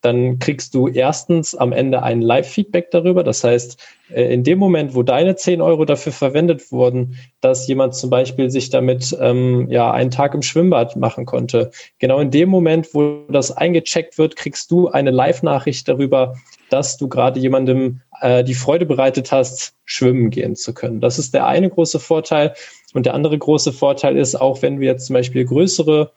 [0.00, 3.22] dann kriegst du erstens am Ende ein Live-Feedback darüber.
[3.22, 3.78] Das heißt,
[4.12, 8.50] äh, in dem Moment, wo deine 10 Euro dafür verwendet wurden, dass jemand zum Beispiel
[8.50, 13.24] sich damit ähm, ja einen Tag im Schwimmbad machen konnte, genau in dem Moment, wo
[13.28, 16.36] das eingecheckt wird, kriegst du eine Live-Nachricht darüber,
[16.70, 21.00] dass du gerade jemandem äh, die Freude bereitet hast, schwimmen gehen zu können.
[21.00, 22.54] Das ist der eine große Vorteil.
[22.92, 26.10] Und der andere große Vorteil ist, auch wenn wir jetzt zum Beispiel größere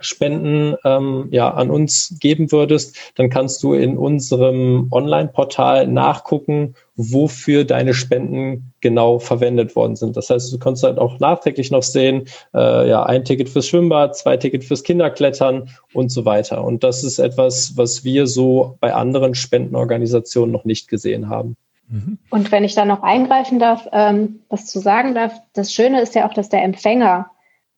[0.00, 7.64] Spenden ähm, ja, an uns geben würdest, dann kannst du in unserem Online-Portal nachgucken, wofür
[7.64, 10.16] deine Spenden genau verwendet worden sind.
[10.16, 14.16] Das heißt, du kannst halt auch nachträglich noch sehen, äh, ja, ein Ticket fürs Schwimmbad,
[14.16, 16.64] zwei Ticket fürs Kinderklettern und so weiter.
[16.64, 21.56] Und das ist etwas, was wir so bei anderen Spendenorganisationen noch nicht gesehen haben.
[21.90, 22.18] Mhm.
[22.30, 26.14] Und wenn ich da noch eingreifen darf, ähm, was zu sagen darf, das Schöne ist
[26.14, 27.30] ja auch, dass der Empfänger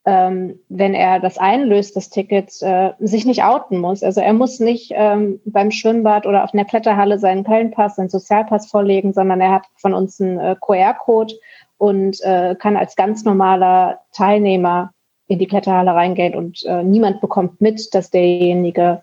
[0.05, 4.03] ähm, wenn er das einlöst, das Ticket, äh, sich nicht outen muss.
[4.03, 8.69] Also er muss nicht ähm, beim Schwimmbad oder auf einer Kletterhalle seinen Kölnpass, seinen Sozialpass
[8.69, 11.35] vorlegen, sondern er hat von uns einen äh, QR-Code
[11.79, 14.93] und äh, kann als ganz normaler Teilnehmer
[15.29, 19.03] in die Kletterhalle reingehen und äh, niemand bekommt mit, dass derjenige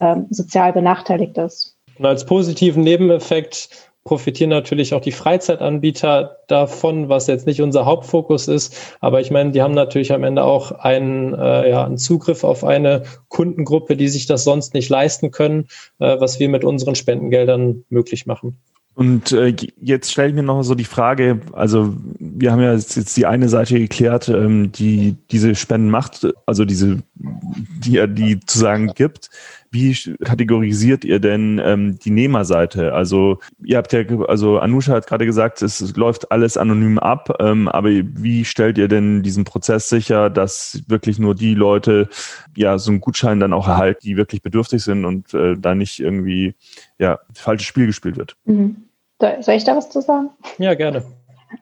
[0.00, 1.76] äh, sozial benachteiligt ist.
[1.98, 8.48] Und als positiven Nebeneffekt profitieren natürlich auch die Freizeitanbieter davon, was jetzt nicht unser Hauptfokus
[8.48, 8.96] ist.
[9.00, 12.64] Aber ich meine, die haben natürlich am Ende auch einen, äh, ja, einen Zugriff auf
[12.64, 15.66] eine Kundengruppe, die sich das sonst nicht leisten können,
[15.98, 18.56] äh, was wir mit unseren Spendengeldern möglich machen.
[18.94, 23.14] Und äh, jetzt stelle ich mir noch so die Frage, also wir haben ja jetzt
[23.14, 28.58] die eine Seite geklärt, ähm, die diese Spenden macht, also diese, die er die zu
[28.58, 29.30] sagen gibt.
[29.70, 32.94] Wie kategorisiert ihr denn ähm, die Nehmerseite?
[32.94, 37.68] Also ihr habt ja, also Anusha hat gerade gesagt, es läuft alles anonym ab, ähm,
[37.68, 42.08] aber wie stellt ihr denn diesen Prozess sicher, dass wirklich nur die Leute
[42.56, 46.00] ja so einen Gutschein dann auch erhalten, die wirklich bedürftig sind und äh, da nicht
[46.00, 46.54] irgendwie
[46.98, 48.36] ja falsches Spiel gespielt wird?
[48.44, 48.76] Mhm.
[49.18, 50.30] Soll ich da was zu sagen?
[50.58, 51.02] Ja, gerne.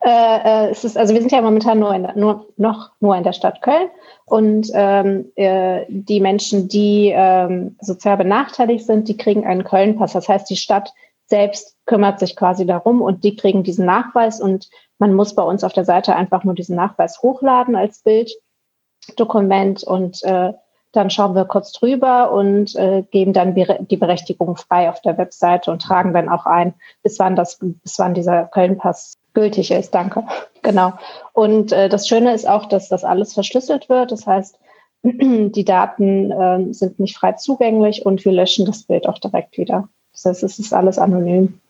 [0.00, 3.24] Äh, äh, es ist, also wir sind ja momentan nur, der, nur noch nur in
[3.24, 3.88] der Stadt Köln.
[4.24, 10.12] Und ähm, äh, die Menschen, die ähm, sozial benachteiligt sind, die kriegen einen Köln-Pass.
[10.12, 10.92] Das heißt, die Stadt
[11.26, 14.40] selbst kümmert sich quasi darum und die kriegen diesen Nachweis.
[14.40, 14.68] Und
[14.98, 19.82] man muss bei uns auf der Seite einfach nur diesen Nachweis hochladen als Bilddokument.
[19.84, 20.52] Und äh,
[20.92, 25.70] dann schauen wir kurz drüber und äh, geben dann die Berechtigung frei auf der Webseite
[25.70, 29.90] und tragen dann auch ein, bis wann das, bis wann dieser Köln-Pass gültig ist.
[29.90, 30.24] Danke.
[30.62, 30.94] Genau.
[31.32, 34.12] Und äh, das Schöne ist auch, dass das alles verschlüsselt wird.
[34.12, 34.58] Das heißt,
[35.02, 39.88] die Daten äh, sind nicht frei zugänglich und wir löschen das Bild auch direkt wieder.
[40.12, 41.60] Das heißt, es ist alles anonym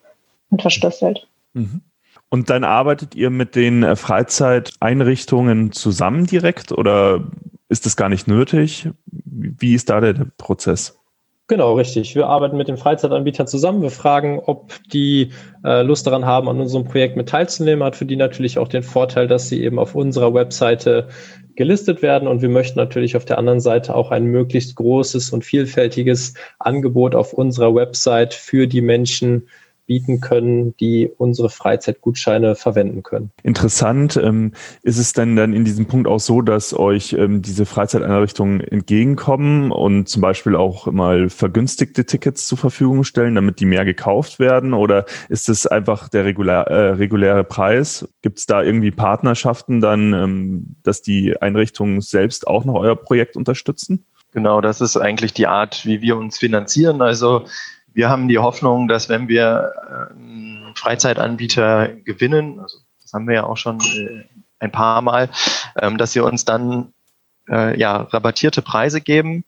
[0.51, 1.27] und verschlüsselt.
[1.55, 1.81] Mhm.
[2.29, 7.25] Und dann arbeitet ihr mit den äh, Freizeiteinrichtungen zusammen direkt oder
[7.69, 8.89] ist das gar nicht nötig?
[9.07, 10.99] Wie ist da der Prozess?
[11.47, 12.15] Genau, richtig.
[12.15, 13.83] Wir arbeiten mit den Freizeitanbietern zusammen.
[13.83, 15.31] Wir fragen, ob die
[15.63, 17.85] äh, Lust daran haben, an unserem Projekt mit teilzunehmen.
[17.85, 21.09] Hat für die natürlich auch den Vorteil, dass sie eben auf unserer Webseite
[21.55, 22.29] gelistet werden.
[22.29, 27.15] Und wir möchten natürlich auf der anderen Seite auch ein möglichst großes und vielfältiges Angebot
[27.15, 29.47] auf unserer Website für die Menschen
[29.87, 33.31] bieten können, die unsere Freizeitgutscheine verwenden können.
[33.43, 34.17] Interessant.
[34.17, 38.61] Ähm, ist es denn dann in diesem Punkt auch so, dass euch ähm, diese Freizeiteinrichtungen
[38.61, 44.39] entgegenkommen und zum Beispiel auch mal vergünstigte Tickets zur Verfügung stellen, damit die mehr gekauft
[44.39, 44.75] werden?
[44.75, 48.09] Oder ist es einfach der regulär, äh, reguläre Preis?
[48.23, 53.37] Gibt es da irgendwie Partnerschaften dann, ähm, dass die Einrichtungen selbst auch noch euer Projekt
[53.37, 54.05] unterstützen?
[54.33, 57.03] Genau, das ist eigentlich die Art, wie wir uns finanzieren.
[57.03, 57.45] Also
[57.95, 63.45] wir haben die Hoffnung, dass wenn wir äh, Freizeitanbieter gewinnen, also das haben wir ja
[63.45, 64.25] auch schon äh,
[64.59, 65.31] ein paar Mal,
[65.81, 66.93] ähm, dass sie uns dann
[67.49, 69.45] äh, ja rabattierte Preise geben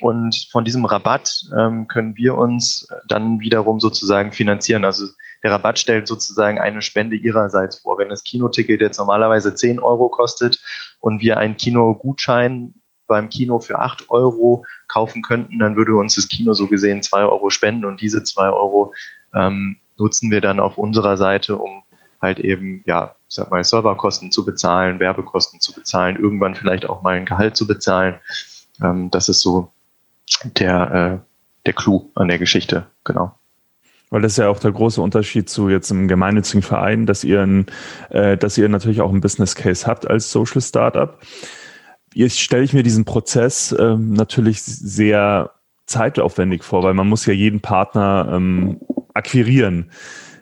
[0.00, 4.84] und von diesem Rabatt ähm, können wir uns dann wiederum sozusagen finanzieren.
[4.84, 5.06] Also
[5.42, 7.98] der Rabatt stellt sozusagen eine Spende ihrerseits vor.
[7.98, 10.60] Wenn das Kinoticket jetzt normalerweise 10 Euro kostet
[11.00, 12.74] und wir einen Kinogutschein
[13.06, 17.24] beim Kino für 8 Euro kaufen könnten, dann würde uns das Kino so gesehen 2
[17.24, 18.92] Euro spenden und diese 2 Euro
[19.34, 21.82] ähm, nutzen wir dann auf unserer Seite, um
[22.20, 27.02] halt eben, ja, ich sag mal, Serverkosten zu bezahlen, Werbekosten zu bezahlen, irgendwann vielleicht auch
[27.02, 28.16] mal ein Gehalt zu bezahlen.
[28.82, 29.72] Ähm, das ist so
[30.58, 31.26] der, äh,
[31.66, 33.34] der Clou an der Geschichte, genau.
[34.10, 37.42] Weil das ist ja auch der große Unterschied zu jetzt einem gemeinnützigen Verein, dass ihr,
[37.42, 37.66] ein,
[38.10, 41.18] äh, dass ihr natürlich auch einen Business Case habt als Social Startup.
[42.16, 45.50] Jetzt stelle ich mir diesen Prozess ähm, natürlich sehr
[45.84, 48.80] zeitaufwendig vor, weil man muss ja jeden Partner ähm,
[49.12, 49.90] akquirieren.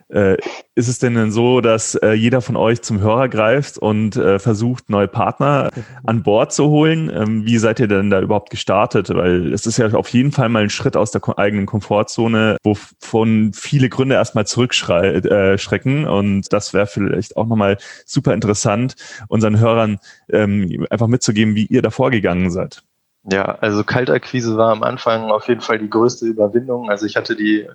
[0.09, 0.37] Äh,
[0.75, 4.37] ist es denn, denn so, dass äh, jeder von euch zum Hörer greift und äh,
[4.37, 5.71] versucht, neue Partner
[6.05, 7.09] an Bord zu holen?
[7.13, 9.09] Ähm, wie seid ihr denn da überhaupt gestartet?
[9.09, 13.53] Weil es ist ja auf jeden Fall mal ein Schritt aus der eigenen Komfortzone, wovon
[13.53, 16.03] viele Gründe erstmal zurückschrecken.
[16.05, 18.95] Äh, und das wäre vielleicht auch nochmal super interessant,
[19.27, 19.97] unseren Hörern
[20.29, 22.83] ähm, einfach mitzugeben, wie ihr da vorgegangen seid.
[23.27, 26.91] Ja, also Kaltakquise war am Anfang auf jeden Fall die größte Überwindung.
[26.91, 27.67] Also ich hatte die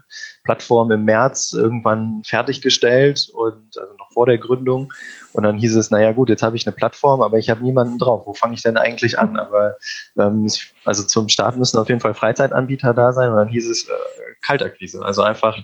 [0.44, 4.92] Plattform im März irgendwann fertiggestellt und also noch vor der Gründung.
[5.32, 7.98] Und dann hieß es, naja gut, jetzt habe ich eine Plattform, aber ich habe niemanden
[7.98, 8.28] drauf.
[8.28, 9.36] Wo fange ich denn eigentlich an?
[9.40, 9.76] Aber
[10.16, 10.46] ähm,
[10.84, 13.30] also zum Start müssen auf jeden Fall Freizeitanbieter da sein.
[13.30, 13.92] Und dann hieß es äh,
[14.42, 15.04] Kaltakquise.
[15.04, 15.58] Also einfach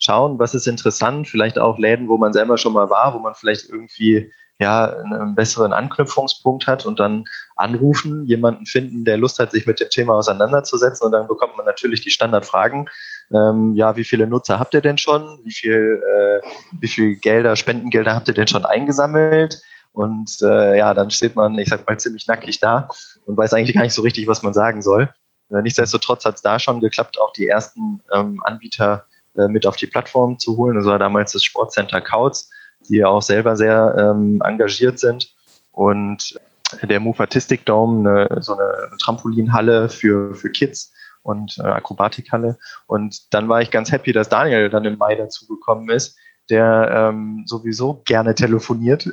[0.00, 3.34] schauen, was ist interessant, vielleicht auch Läden, wo man selber schon mal war, wo man
[3.36, 7.24] vielleicht irgendwie ja, einen besseren Anknüpfungspunkt hat und dann
[7.56, 11.64] anrufen, jemanden finden, der Lust hat, sich mit dem Thema auseinanderzusetzen und dann bekommt man
[11.64, 12.88] natürlich die Standardfragen.
[13.32, 15.40] Ähm, ja, wie viele Nutzer habt ihr denn schon?
[15.44, 16.46] Wie viel, äh,
[16.78, 19.62] wie viel Gelder, Spendengelder habt ihr denn schon eingesammelt?
[19.92, 22.88] Und äh, ja, dann steht man, ich sag mal, ziemlich nackig da
[23.24, 25.08] und weiß eigentlich gar nicht so richtig, was man sagen soll.
[25.50, 29.76] Äh, nichtsdestotrotz hat es da schon geklappt, auch die ersten ähm, Anbieter äh, mit auf
[29.76, 30.76] die Plattform zu holen.
[30.76, 32.50] Das war damals das Sportcenter Kautz
[32.88, 35.34] die ja auch selber sehr ähm, engagiert sind.
[35.72, 36.38] Und
[36.82, 42.58] der Move Artistic Dome, eine, so eine Trampolinhalle für, für Kids und äh, Akrobatikhalle.
[42.86, 47.44] Und dann war ich ganz happy, dass Daniel dann im Mai dazugekommen ist, der ähm,
[47.46, 49.06] sowieso gerne telefoniert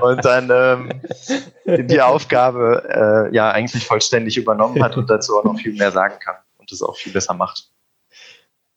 [0.00, 0.88] und dann ähm,
[1.66, 6.14] die Aufgabe äh, ja eigentlich vollständig übernommen hat und dazu auch noch viel mehr sagen
[6.20, 7.68] kann und das auch viel besser macht.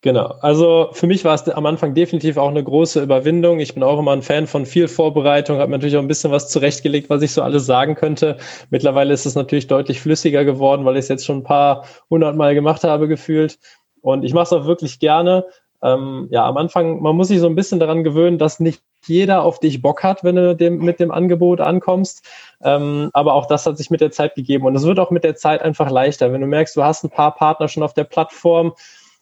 [0.01, 0.35] Genau.
[0.41, 3.59] Also für mich war es am Anfang definitiv auch eine große Überwindung.
[3.59, 6.49] Ich bin auch immer ein Fan von viel Vorbereitung, habe natürlich auch ein bisschen was
[6.49, 8.37] zurechtgelegt, was ich so alles sagen könnte.
[8.69, 12.35] Mittlerweile ist es natürlich deutlich flüssiger geworden, weil ich es jetzt schon ein paar hundert
[12.35, 13.57] Mal gemacht habe gefühlt.
[14.01, 15.45] Und ich mache es auch wirklich gerne.
[15.81, 19.43] Ähm, ja, am Anfang, man muss sich so ein bisschen daran gewöhnen, dass nicht jeder
[19.43, 22.23] auf dich Bock hat, wenn du dem, mit dem Angebot ankommst.
[22.63, 24.65] Ähm, aber auch das hat sich mit der Zeit gegeben.
[24.65, 26.31] Und es wird auch mit der Zeit einfach leichter.
[26.31, 28.73] Wenn du merkst, du hast ein paar Partner schon auf der Plattform,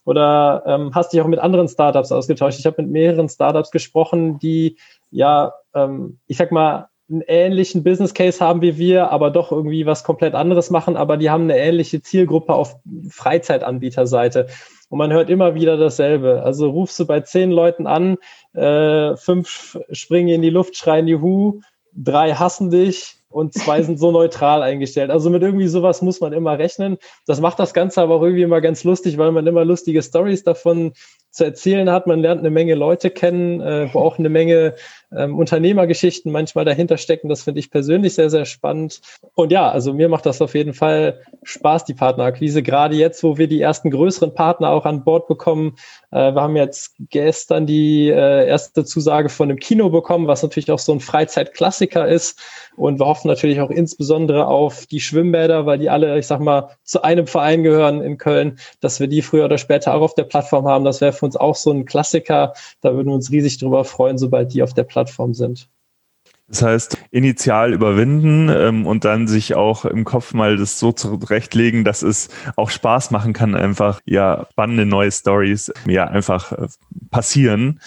[0.05, 2.59] oder ähm, hast dich auch mit anderen Startups ausgetauscht?
[2.59, 4.77] Ich habe mit mehreren Startups gesprochen, die
[5.11, 9.85] ja, ähm, ich sag mal, einen ähnlichen Business Case haben wie wir, aber doch irgendwie
[9.85, 12.77] was komplett anderes machen, aber die haben eine ähnliche Zielgruppe auf
[13.09, 14.47] Freizeitanbieterseite.
[14.89, 16.43] Und man hört immer wieder dasselbe.
[16.43, 18.17] Also rufst du bei zehn Leuten an,
[18.53, 21.61] äh, fünf springen in die Luft, schreien Juhu,
[21.93, 25.11] drei hassen dich, und zwei sind so neutral eingestellt.
[25.11, 26.97] Also mit irgendwie sowas muss man immer rechnen.
[27.27, 30.45] Das macht das Ganze aber auch irgendwie immer ganz lustig, weil man immer lustige Stories
[30.45, 30.93] davon
[31.31, 32.07] zu erzählen hat.
[32.07, 34.75] Man lernt eine Menge Leute kennen, äh, wo auch eine Menge
[35.17, 37.29] ähm, Unternehmergeschichten manchmal dahinter stecken.
[37.29, 39.01] Das finde ich persönlich sehr, sehr spannend.
[39.33, 42.61] Und ja, also mir macht das auf jeden Fall Spaß, die Partnerakquise.
[42.61, 45.75] Gerade jetzt, wo wir die ersten größeren Partner auch an Bord bekommen.
[46.11, 50.71] Äh, wir haben jetzt gestern die äh, erste Zusage von einem Kino bekommen, was natürlich
[50.71, 52.39] auch so ein Freizeitklassiker ist.
[52.75, 56.69] Und wir hoffen natürlich auch insbesondere auf die Schwimmbäder, weil die alle, ich sag mal,
[56.83, 60.23] zu einem Verein gehören in Köln, dass wir die früher oder später auch auf der
[60.23, 60.83] Plattform haben.
[60.83, 62.53] Das wäre für uns auch so ein Klassiker.
[62.81, 65.69] Da würden wir uns riesig drüber freuen, sobald die auf der Plattform sind.
[66.47, 71.83] Das heißt, initial überwinden ähm, und dann sich auch im Kopf mal das so zurechtlegen,
[71.83, 76.67] dass es auch Spaß machen kann, einfach ja spannende neue Stories ja einfach äh,
[77.09, 77.79] passieren.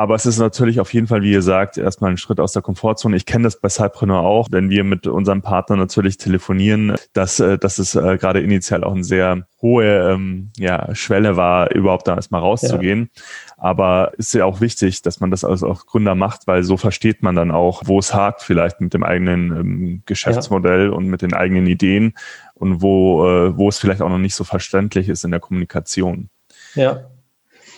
[0.00, 2.62] Aber es ist natürlich auf jeden Fall, wie ihr sagt, erstmal ein Schritt aus der
[2.62, 3.14] Komfortzone.
[3.16, 7.58] Ich kenne das bei Cypreneur auch, wenn wir mit unserem Partner natürlich telefonieren, dass, äh,
[7.58, 12.14] dass es äh, gerade initial auch eine sehr hohe ähm, ja, Schwelle war, überhaupt da
[12.14, 13.10] erstmal rauszugehen.
[13.14, 13.22] Ja.
[13.58, 17.22] Aber ist ja auch wichtig, dass man das als auch Gründer macht, weil so versteht
[17.22, 20.92] man dann auch, wo es hakt vielleicht mit dem eigenen ähm, Geschäftsmodell ja.
[20.92, 22.14] und mit den eigenen Ideen
[22.54, 26.30] und wo, äh, wo es vielleicht auch noch nicht so verständlich ist in der Kommunikation.
[26.74, 27.09] Ja,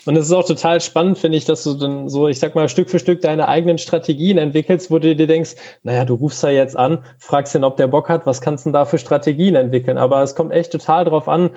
[0.06, 2.68] und es ist auch total spannend, finde ich, dass du dann so, ich sag mal,
[2.68, 6.50] Stück für Stück deine eigenen Strategien entwickelst, wo du dir denkst, naja, du rufst da
[6.50, 9.54] jetzt an, fragst ihn, ob der Bock hat, was kannst du denn da für Strategien
[9.54, 9.98] entwickeln?
[9.98, 11.50] Aber es kommt echt total drauf an,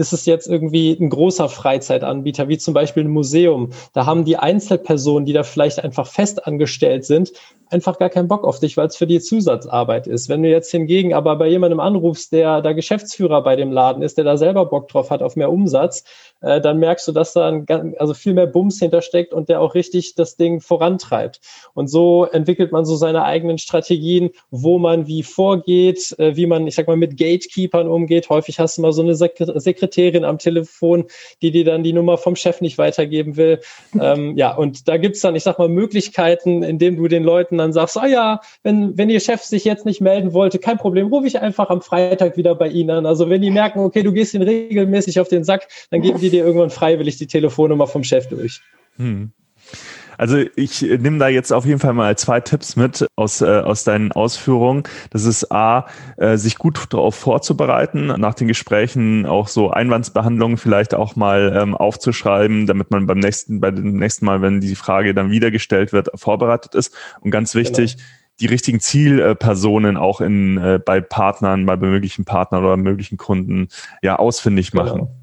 [0.00, 3.68] ist es jetzt irgendwie ein großer Freizeitanbieter, wie zum Beispiel ein Museum.
[3.92, 7.32] Da haben die Einzelpersonen, die da vielleicht einfach fest angestellt sind,
[7.68, 10.30] einfach gar keinen Bock auf dich, weil es für die Zusatzarbeit ist.
[10.30, 14.16] Wenn du jetzt hingegen aber bei jemandem anrufst, der da Geschäftsführer bei dem Laden ist,
[14.16, 16.04] der da selber Bock drauf hat auf mehr Umsatz,
[16.40, 17.66] äh, dann merkst du, dass da ein,
[17.98, 21.40] also viel mehr Bums hintersteckt und der auch richtig das Ding vorantreibt.
[21.74, 26.66] Und so entwickelt man so seine eigenen Strategien, wo man wie vorgeht, äh, wie man,
[26.66, 28.30] ich sag mal, mit Gatekeepern umgeht.
[28.30, 29.89] Häufig hast du mal so eine Sekretärin
[30.24, 31.06] am Telefon,
[31.42, 33.60] die dir dann die Nummer vom Chef nicht weitergeben will.
[34.00, 37.72] ähm, ja, und da gibt's dann, ich sag mal, Möglichkeiten, indem du den Leuten dann
[37.72, 41.26] sagst, ah ja, wenn, wenn ihr Chef sich jetzt nicht melden wollte, kein Problem, rufe
[41.26, 43.06] ich einfach am Freitag wieder bei Ihnen an.
[43.06, 46.30] Also wenn die merken, okay, du gehst ihnen regelmäßig auf den Sack, dann geben die
[46.30, 48.60] dir irgendwann freiwillig die Telefonnummer vom Chef durch.
[48.96, 49.32] Hm.
[50.20, 53.84] Also ich nehme da jetzt auf jeden Fall mal zwei Tipps mit aus, äh, aus
[53.84, 54.82] deinen Ausführungen.
[55.08, 55.86] Das ist A,
[56.18, 61.74] äh, sich gut darauf vorzubereiten, nach den Gesprächen auch so Einwandsbehandlungen vielleicht auch mal ähm,
[61.74, 65.94] aufzuschreiben, damit man beim nächsten, bei dem nächsten Mal, wenn die Frage dann wieder gestellt
[65.94, 66.94] wird, vorbereitet ist.
[67.22, 68.06] Und ganz wichtig, genau
[68.40, 73.68] die richtigen Zielpersonen auch in, äh, bei Partnern, bei möglichen Partnern oder möglichen Kunden
[74.02, 74.98] ja ausfindig machen.
[74.98, 75.19] Genau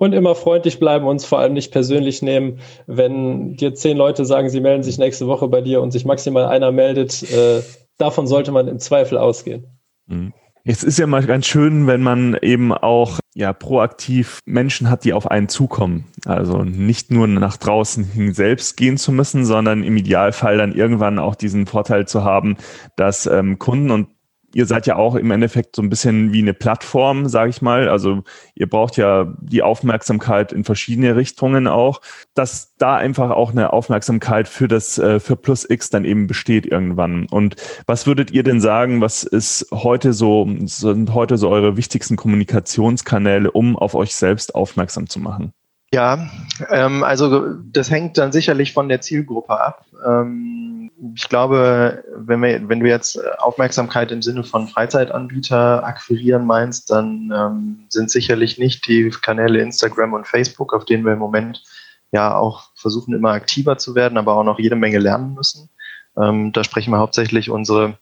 [0.00, 2.60] und immer freundlich bleiben, uns vor allem nicht persönlich nehmen.
[2.86, 6.46] Wenn dir zehn Leute sagen, sie melden sich nächste Woche bei dir und sich maximal
[6.46, 7.60] einer meldet, äh,
[7.98, 9.66] davon sollte man im Zweifel ausgehen.
[10.06, 10.32] Mhm.
[10.64, 15.12] Jetzt ist ja mal ganz schön, wenn man eben auch ja proaktiv Menschen hat, die
[15.12, 16.06] auf einen zukommen.
[16.24, 21.18] Also nicht nur nach draußen hin selbst gehen zu müssen, sondern im Idealfall dann irgendwann
[21.18, 22.56] auch diesen Vorteil zu haben,
[22.96, 24.08] dass ähm, Kunden und
[24.54, 27.88] ihr seid ja auch im Endeffekt so ein bisschen wie eine Plattform, sage ich mal.
[27.88, 28.22] Also
[28.54, 32.00] ihr braucht ja die Aufmerksamkeit in verschiedene Richtungen auch,
[32.34, 36.66] dass da einfach auch eine Aufmerksamkeit für das äh, für Plus X dann eben besteht
[36.66, 37.26] irgendwann.
[37.26, 42.16] Und was würdet ihr denn sagen, was ist heute so sind heute so eure wichtigsten
[42.16, 45.52] Kommunikationskanäle, um auf euch selbst aufmerksam zu machen?
[45.92, 46.30] Ja,
[46.70, 49.86] ähm, also das hängt dann sicherlich von der Zielgruppe ab.
[50.06, 56.90] Ähm, ich glaube, wenn, wir, wenn du jetzt Aufmerksamkeit im Sinne von Freizeitanbieter akquirieren meinst,
[56.90, 61.64] dann ähm, sind sicherlich nicht die Kanäle Instagram und Facebook, auf denen wir im Moment
[62.12, 65.70] ja auch versuchen immer aktiver zu werden, aber auch noch jede Menge lernen müssen.
[66.16, 67.98] Ähm, da sprechen wir hauptsächlich unsere,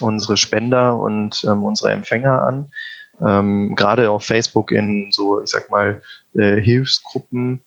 [0.00, 2.72] unsere Spender und ähm, unsere Empfänger an.
[3.20, 6.02] Ähm, gerade auf Facebook in so, ich sag mal,
[6.34, 7.62] äh, Hilfsgruppen,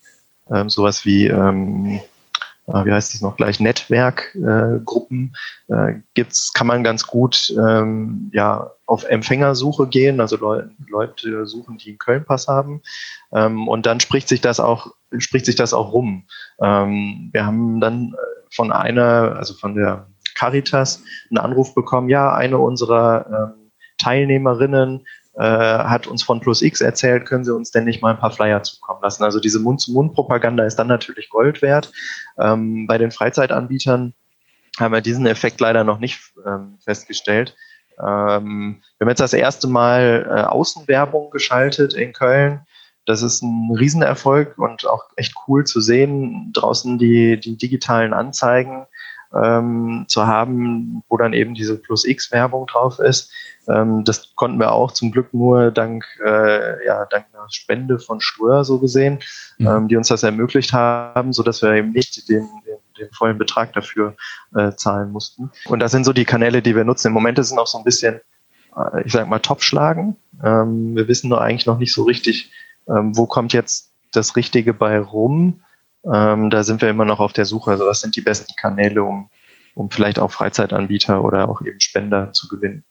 [0.52, 2.00] ähm, sowas wie ähm,
[2.68, 5.36] äh, wie heißt es noch gleich, Netzwerkgruppen
[5.70, 11.46] äh, äh, gibt's, kann man ganz gut ähm, ja, auf Empfängersuche gehen, also Leute, Leute
[11.46, 12.82] suchen, die einen Köln-Pass haben.
[13.32, 16.26] Ähm, und dann spricht sich das auch, spricht sich das auch rum.
[16.62, 18.16] Ähm, wir haben dann
[18.52, 25.08] von einer, also von der Caritas, einen Anruf bekommen, ja, eine unserer ähm, Teilnehmerinnen
[25.38, 28.32] äh, hat uns von Plus X erzählt, können Sie uns denn nicht mal ein paar
[28.32, 29.24] Flyer zukommen lassen?
[29.24, 31.92] Also diese Mund-zu-Mund-Propaganda ist dann natürlich Gold wert.
[32.40, 34.14] Ähm, bei den Freizeitanbietern
[34.80, 37.56] haben wir diesen Effekt leider noch nicht ähm, festgestellt.
[38.00, 42.62] Ähm, wir haben jetzt das erste Mal äh, Außenwerbung geschaltet in Köln.
[43.06, 46.52] Das ist ein Riesenerfolg und auch echt cool zu sehen.
[46.54, 48.88] Draußen die, die digitalen Anzeigen
[49.44, 53.32] ähm, zu haben, wo dann eben diese Plus X-Werbung drauf ist.
[53.68, 58.22] Ähm, das konnten wir auch zum Glück nur dank, äh, ja, dank einer Spende von
[58.22, 59.20] Stur so gesehen,
[59.58, 59.68] mhm.
[59.68, 63.38] ähm, die uns das ermöglicht haben, so dass wir eben nicht den, den, den vollen
[63.38, 64.16] Betrag dafür
[64.56, 65.52] äh, zahlen mussten.
[65.66, 67.08] Und das sind so die Kanäle, die wir nutzen.
[67.08, 68.22] Im Moment ist es noch so ein bisschen,
[68.76, 70.16] äh, ich sag mal, Topschlagen.
[70.44, 72.52] Ähm, wir wissen nur eigentlich noch nicht so richtig,
[72.88, 75.62] ähm, wo kommt jetzt das Richtige bei rum.
[76.06, 77.72] Ähm, da sind wir immer noch auf der Suche.
[77.72, 79.30] Also was sind die besten Kanäle, um,
[79.76, 82.84] um vielleicht auch Freizeitanbieter oder auch eben Spender zu gewinnen.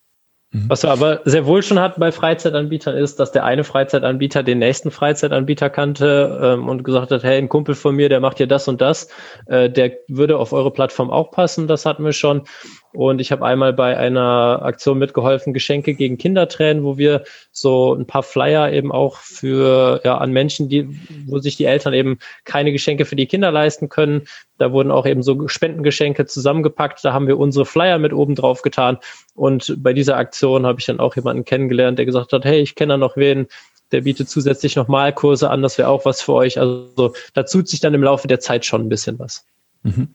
[0.52, 0.68] Mhm.
[0.68, 4.58] Was wir aber sehr wohl schon hatten bei Freizeitanbietern ist, dass der eine Freizeitanbieter den
[4.58, 8.46] nächsten Freizeitanbieter kannte ähm, und gesagt hat, hey, ein Kumpel von mir, der macht hier
[8.46, 9.08] das und das,
[9.46, 12.42] äh, der würde auf eure Plattform auch passen, das hatten wir schon.
[12.96, 18.06] Und ich habe einmal bei einer Aktion mitgeholfen, Geschenke gegen Kindertränen, wo wir so ein
[18.06, 20.88] paar Flyer eben auch für ja an Menschen, die,
[21.26, 24.22] wo sich die Eltern eben keine Geschenke für die Kinder leisten können.
[24.56, 27.04] Da wurden auch eben so Spendengeschenke zusammengepackt.
[27.04, 28.96] Da haben wir unsere Flyer mit oben drauf getan.
[29.34, 32.76] Und bei dieser Aktion habe ich dann auch jemanden kennengelernt, der gesagt hat, hey, ich
[32.76, 33.46] kenne da noch wen,
[33.92, 36.58] der bietet zusätzlich noch Malkurse an, das wäre auch was für euch.
[36.58, 39.44] Also da tut sich dann im Laufe der Zeit schon ein bisschen was.
[39.82, 40.14] Mhm.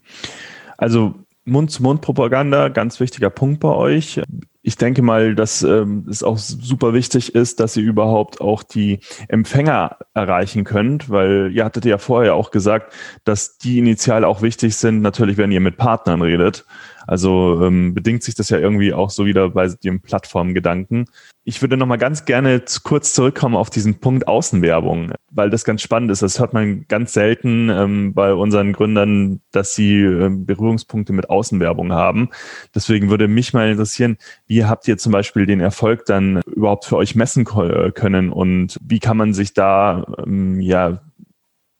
[0.77, 1.13] Also
[1.45, 4.21] Mund-zu-Mund-Propaganda, ganz wichtiger Punkt bei euch.
[4.63, 8.99] Ich denke mal, dass ähm, es auch super wichtig ist, dass ihr überhaupt auch die
[9.27, 14.75] Empfänger erreichen könnt, weil ihr hattet ja vorher auch gesagt, dass die initial auch wichtig
[14.75, 16.65] sind, natürlich, wenn ihr mit Partnern redet.
[17.07, 21.05] Also ähm, bedingt sich das ja irgendwie auch so wieder bei dem Plattformgedanken.
[21.43, 25.81] Ich würde noch mal ganz gerne kurz zurückkommen auf diesen Punkt Außenwerbung, weil das ganz
[25.81, 26.21] spannend ist.
[26.21, 31.93] Das hört man ganz selten ähm, bei unseren Gründern, dass sie äh, Berührungspunkte mit Außenwerbung
[31.93, 32.29] haben.
[32.75, 36.97] Deswegen würde mich mal interessieren, wie habt ihr zum Beispiel den Erfolg dann überhaupt für
[36.97, 41.01] euch messen können und wie kann man sich da ähm, ja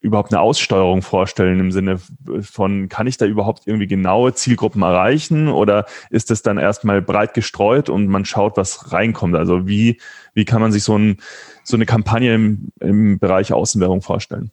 [0.02, 2.00] überhaupt eine Aussteuerung vorstellen im Sinne
[2.42, 7.34] von, kann ich da überhaupt irgendwie genaue Zielgruppen erreichen oder ist es dann erstmal breit
[7.34, 9.36] gestreut und man schaut, was reinkommt?
[9.36, 10.00] Also wie,
[10.34, 11.18] wie kann man sich so, ein,
[11.64, 14.52] so eine Kampagne im, im Bereich Außenwerbung vorstellen?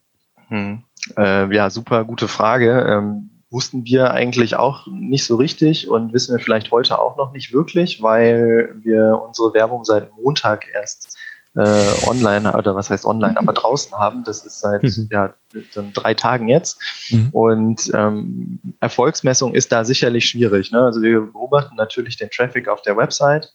[0.48, 0.82] Hm.
[1.16, 2.86] Äh, ja, super gute Frage.
[2.88, 7.32] Ähm, wussten wir eigentlich auch nicht so richtig und wissen wir vielleicht heute auch noch
[7.32, 11.17] nicht wirklich, weil wir unsere Werbung seit Montag erst
[11.58, 14.22] äh, online oder was heißt online, aber draußen haben.
[14.22, 15.08] Das ist seit mhm.
[15.10, 15.34] ja,
[15.74, 16.80] dann drei Tagen jetzt.
[17.10, 17.28] Mhm.
[17.32, 20.70] Und ähm, Erfolgsmessung ist da sicherlich schwierig.
[20.70, 20.80] Ne?
[20.80, 23.52] Also wir beobachten natürlich den Traffic auf der Website.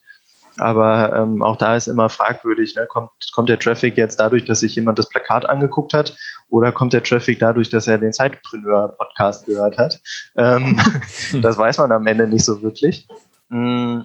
[0.58, 2.86] Aber ähm, auch da ist immer fragwürdig, ne?
[2.86, 6.16] kommt, kommt der Traffic jetzt dadurch, dass sich jemand das Plakat angeguckt hat,
[6.50, 10.00] oder kommt der Traffic dadurch, dass er den Zeitpreneur-Podcast gehört hat?
[10.36, 10.80] Ähm,
[11.42, 13.08] das weiß man am Ende nicht so wirklich.
[13.50, 14.02] Mm,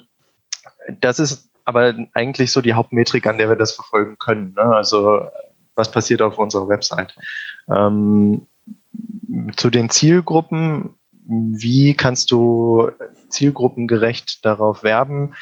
[1.01, 4.55] das ist aber eigentlich so die Hauptmetrik, an der wir das verfolgen können.
[4.57, 4.63] Ne?
[4.63, 5.29] Also
[5.75, 7.15] was passiert auf unserer Website.
[7.69, 8.47] Ähm,
[9.55, 10.95] zu den Zielgruppen,
[11.27, 12.91] wie kannst du
[13.29, 15.35] zielgruppengerecht darauf werben?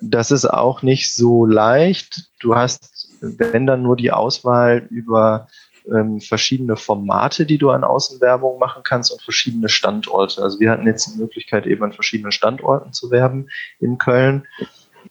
[0.00, 2.30] Das ist auch nicht so leicht.
[2.40, 5.46] Du hast, wenn dann nur die Auswahl über
[5.86, 10.42] ähm, verschiedene Formate, die du an Außenwerbung machen kannst und verschiedene Standorte.
[10.42, 14.46] Also wir hatten jetzt die Möglichkeit, eben an verschiedenen Standorten zu werben in Köln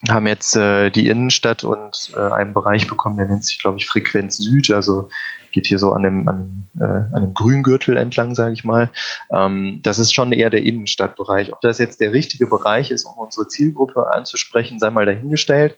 [0.09, 3.87] haben jetzt äh, die Innenstadt und äh, einen Bereich bekommen, der nennt sich, glaube ich,
[3.87, 5.09] Frequenz Süd, also
[5.51, 8.89] geht hier so an dem, an, äh, an dem Grüngürtel entlang, sage ich mal.
[9.31, 11.51] Ähm, das ist schon eher der Innenstadtbereich.
[11.51, 15.75] Ob das jetzt der richtige Bereich ist, um unsere Zielgruppe anzusprechen, sei mal dahingestellt.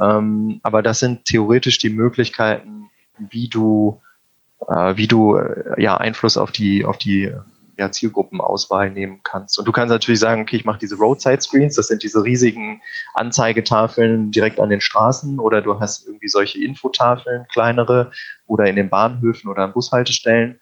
[0.00, 4.00] Ähm, aber das sind theoretisch die Möglichkeiten, wie du,
[4.68, 7.32] äh, wie du äh, ja Einfluss auf die, auf die
[7.78, 9.58] ja, Zielgruppenauswahl nehmen kannst.
[9.58, 12.82] Und du kannst natürlich sagen, okay, ich mache diese Roadside Screens, das sind diese riesigen
[13.14, 18.10] Anzeigetafeln direkt an den Straßen oder du hast irgendwie solche Infotafeln, kleinere
[18.46, 20.60] oder in den Bahnhöfen oder an Bushaltestellen.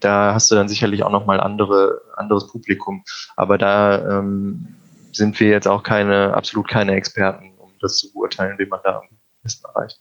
[0.00, 3.04] da hast du dann sicherlich auch nochmal andere, anderes Publikum.
[3.36, 4.74] Aber da ähm,
[5.12, 9.00] sind wir jetzt auch keine, absolut keine Experten, um das zu beurteilen, wie man da
[9.00, 9.08] am
[9.42, 10.00] besten erreicht.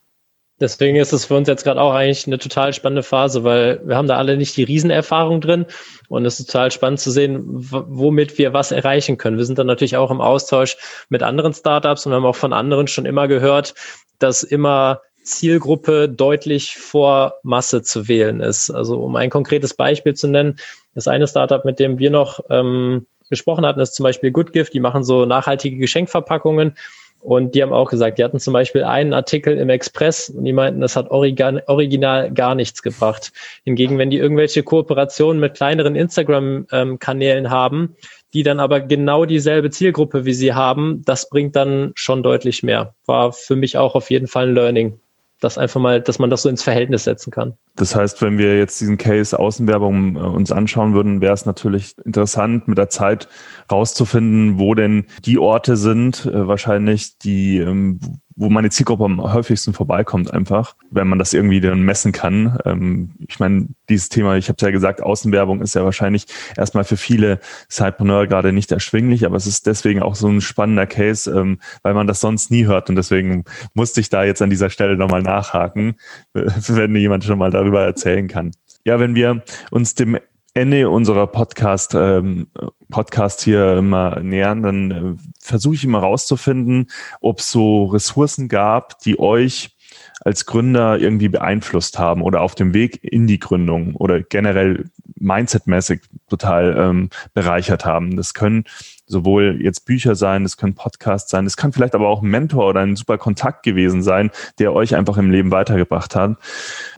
[0.59, 3.97] Deswegen ist es für uns jetzt gerade auch eigentlich eine total spannende Phase, weil wir
[3.97, 5.65] haben da alle nicht die Riesenerfahrung drin
[6.09, 9.37] und es ist total spannend zu sehen, womit wir was erreichen können.
[9.37, 10.77] Wir sind dann natürlich auch im Austausch
[11.09, 13.73] mit anderen Startups und haben auch von anderen schon immer gehört,
[14.19, 18.69] dass immer Zielgruppe deutlich vor Masse zu wählen ist.
[18.69, 20.57] Also um ein konkretes Beispiel zu nennen,
[20.93, 24.73] das eine Startup, mit dem wir noch ähm, gesprochen hatten, ist zum Beispiel Goodgift.
[24.73, 26.75] Die machen so nachhaltige Geschenkverpackungen.
[27.24, 30.51] Und die haben auch gesagt, die hatten zum Beispiel einen Artikel im Express und die
[30.51, 33.32] meinten, das hat original gar nichts gebracht.
[33.63, 37.95] Hingegen, wenn die irgendwelche Kooperationen mit kleineren Instagram-Kanälen haben,
[38.34, 42.93] die dann aber genau dieselbe Zielgruppe wie sie haben, das bringt dann schon deutlich mehr.
[43.05, 44.99] War für mich auch auf jeden Fall ein Learning
[45.43, 47.53] das einfach mal, dass man das so ins Verhältnis setzen kann.
[47.75, 51.95] Das heißt, wenn wir jetzt diesen Case Außenwerbung äh, uns anschauen würden, wäre es natürlich
[52.05, 53.27] interessant, mit der Zeit
[53.71, 57.99] rauszufinden, wo denn die Orte sind, äh, wahrscheinlich, die, ähm,
[58.36, 62.57] wo meine Zielgruppe am häufigsten vorbeikommt einfach, wenn man das irgendwie dann messen kann.
[62.65, 66.25] Ähm, ich meine, dieses Thema, ich habe ja gesagt, Außenwerbung ist ja wahrscheinlich
[66.57, 70.88] erstmal für viele Sidepreneur gerade nicht erschwinglich, aber es ist deswegen auch so ein spannender
[70.88, 74.49] Case, ähm, weil man das sonst nie hört und deswegen musste ich da jetzt an
[74.49, 75.95] dieser Stelle nochmal nachhaken,
[76.34, 78.51] wenn jemand schon mal darüber erzählen kann.
[78.86, 80.17] Ja, wenn wir uns dem
[80.55, 82.47] Ende unserer Podcast, ähm,
[82.89, 86.91] Podcast hier immer nähern, dann äh, versuche ich immer rauszufinden,
[87.21, 89.75] ob es so Ressourcen gab, die euch
[90.21, 94.85] als Gründer irgendwie beeinflusst haben oder auf dem Weg in die Gründung oder generell
[95.15, 98.15] mindsetmäßig total ähm, bereichert haben.
[98.15, 98.65] Das können
[99.05, 102.69] sowohl jetzt Bücher sein, das können Podcasts sein, das kann vielleicht aber auch ein Mentor
[102.69, 106.37] oder ein super Kontakt gewesen sein, der euch einfach im Leben weitergebracht hat.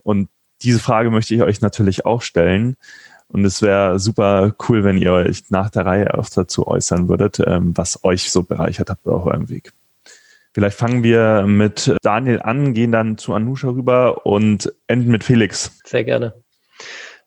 [0.02, 0.28] Und
[0.62, 2.76] diese Frage möchte ich euch natürlich auch stellen.
[3.28, 7.40] Und es wäre super cool, wenn ihr euch nach der Reihe auch dazu äußern würdet,
[7.44, 9.72] ähm, was euch so bereichert hat auf eurem Weg.
[10.52, 15.78] Vielleicht fangen wir mit Daniel an, gehen dann zu Anusha rüber und enden mit Felix.
[15.84, 16.32] Sehr gerne.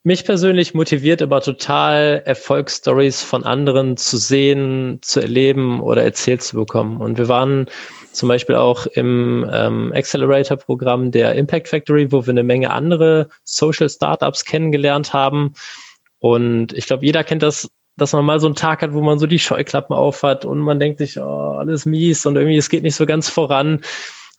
[0.04, 6.56] Mich persönlich motiviert aber total, Erfolgsstories von anderen zu sehen, zu erleben oder erzählt zu
[6.56, 7.02] bekommen.
[7.02, 7.68] Und wir waren
[8.14, 13.90] zum Beispiel auch im ähm, Accelerator-Programm der Impact Factory, wo wir eine Menge andere Social
[13.90, 15.54] Startups kennengelernt haben.
[16.20, 19.20] Und ich glaube, jeder kennt das, dass man mal so einen Tag hat, wo man
[19.20, 22.84] so die Scheuklappen aufhat und man denkt sich, oh, alles mies und irgendwie es geht
[22.84, 23.82] nicht so ganz voran.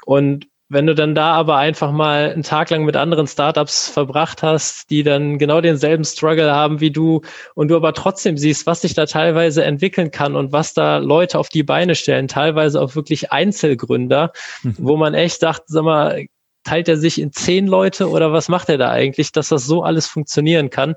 [0.04, 4.44] Und wenn du dann da aber einfach mal einen Tag lang mit anderen Startups verbracht
[4.44, 7.22] hast, die dann genau denselben Struggle haben wie du
[7.56, 11.40] und du aber trotzdem siehst, was sich da teilweise entwickeln kann und was da Leute
[11.40, 14.76] auf die Beine stellen, teilweise auch wirklich Einzelgründer, mhm.
[14.78, 16.26] wo man echt sagt, sag mal,
[16.62, 19.82] teilt er sich in zehn Leute oder was macht er da eigentlich, dass das so
[19.82, 20.94] alles funktionieren kann?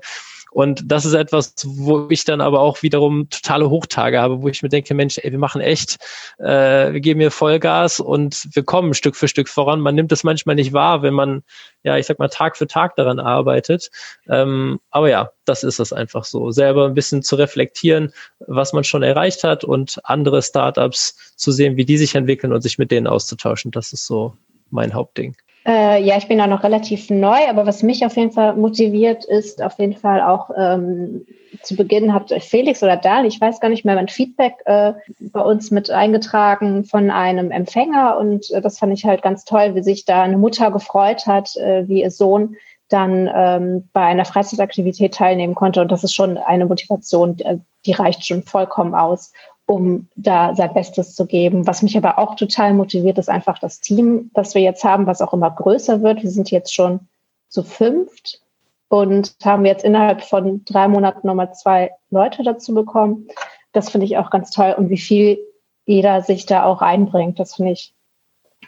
[0.54, 4.62] Und das ist etwas, wo ich dann aber auch wiederum totale Hochtage habe, wo ich
[4.62, 5.98] mir denke, Mensch, ey, wir machen echt,
[6.38, 9.80] äh, wir geben hier Vollgas und wir kommen Stück für Stück voran.
[9.80, 11.42] Man nimmt es manchmal nicht wahr, wenn man,
[11.82, 13.90] ja, ich sag mal, Tag für Tag daran arbeitet.
[14.28, 16.52] Ähm, aber ja, das ist es einfach so.
[16.52, 21.76] Selber ein bisschen zu reflektieren, was man schon erreicht hat und andere Startups zu sehen,
[21.76, 23.72] wie die sich entwickeln und sich mit denen auszutauschen.
[23.72, 24.36] Das ist so
[24.70, 25.34] mein Hauptding.
[25.66, 29.24] Äh, ja, ich bin da noch relativ neu, aber was mich auf jeden Fall motiviert,
[29.24, 31.24] ist auf jeden Fall auch ähm,
[31.62, 35.40] zu Beginn hat Felix oder Dan, ich weiß gar nicht mehr, ein Feedback äh, bei
[35.40, 39.82] uns mit eingetragen von einem Empfänger und äh, das fand ich halt ganz toll, wie
[39.82, 42.56] sich da eine Mutter gefreut hat, äh, wie ihr Sohn
[42.88, 45.80] dann ähm, bei einer Freizeitaktivität teilnehmen konnte.
[45.80, 47.44] Und das ist schon eine Motivation, die,
[47.86, 49.32] die reicht schon vollkommen aus
[49.66, 51.66] um da sein Bestes zu geben.
[51.66, 55.22] Was mich aber auch total motiviert, ist einfach das Team, das wir jetzt haben, was
[55.22, 56.22] auch immer größer wird.
[56.22, 57.00] Wir sind jetzt schon
[57.48, 58.40] zu fünft
[58.88, 63.28] und haben jetzt innerhalb von drei Monaten nochmal zwei Leute dazu bekommen.
[63.72, 65.38] Das finde ich auch ganz toll und wie viel
[65.86, 67.38] jeder sich da auch einbringt.
[67.40, 67.94] Das finde ich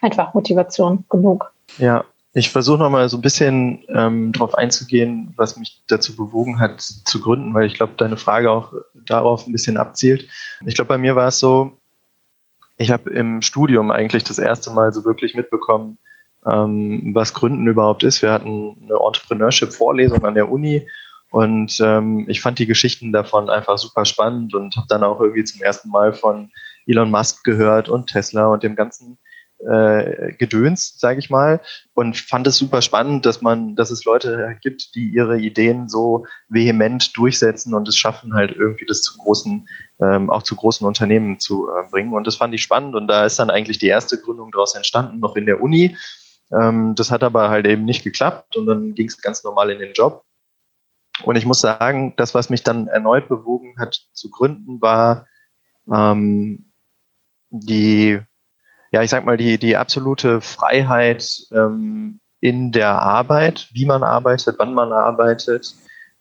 [0.00, 1.52] einfach Motivation genug.
[1.78, 2.04] Ja,
[2.36, 7.18] ich versuche nochmal so ein bisschen ähm, darauf einzugehen, was mich dazu bewogen hat zu
[7.18, 10.28] gründen, weil ich glaube, deine Frage auch darauf ein bisschen abzielt.
[10.66, 11.78] Ich glaube, bei mir war es so,
[12.76, 15.96] ich habe im Studium eigentlich das erste Mal so wirklich mitbekommen,
[16.44, 18.20] ähm, was Gründen überhaupt ist.
[18.20, 20.86] Wir hatten eine Entrepreneurship-Vorlesung an der Uni
[21.30, 25.44] und ähm, ich fand die Geschichten davon einfach super spannend und habe dann auch irgendwie
[25.44, 26.50] zum ersten Mal von
[26.86, 29.16] Elon Musk gehört und Tesla und dem ganzen
[29.58, 31.60] äh, Gedöns, sage ich mal,
[31.94, 36.26] und fand es super spannend, dass man, dass es Leute gibt, die ihre Ideen so
[36.48, 39.68] vehement durchsetzen und es schaffen, halt irgendwie das zu großen,
[40.00, 42.12] ähm, auch zu großen Unternehmen zu äh, bringen.
[42.12, 45.20] Und das fand ich spannend und da ist dann eigentlich die erste Gründung daraus entstanden,
[45.20, 45.96] noch in der Uni.
[46.52, 49.78] Ähm, das hat aber halt eben nicht geklappt und dann ging es ganz normal in
[49.78, 50.24] den Job.
[51.24, 55.26] Und ich muss sagen, das, was mich dann erneut bewogen hat zu gründen, war
[55.90, 56.72] ähm,
[57.50, 58.20] die,
[58.92, 64.56] ja, ich sag mal, die, die absolute Freiheit ähm, in der Arbeit, wie man arbeitet,
[64.58, 65.74] wann man arbeitet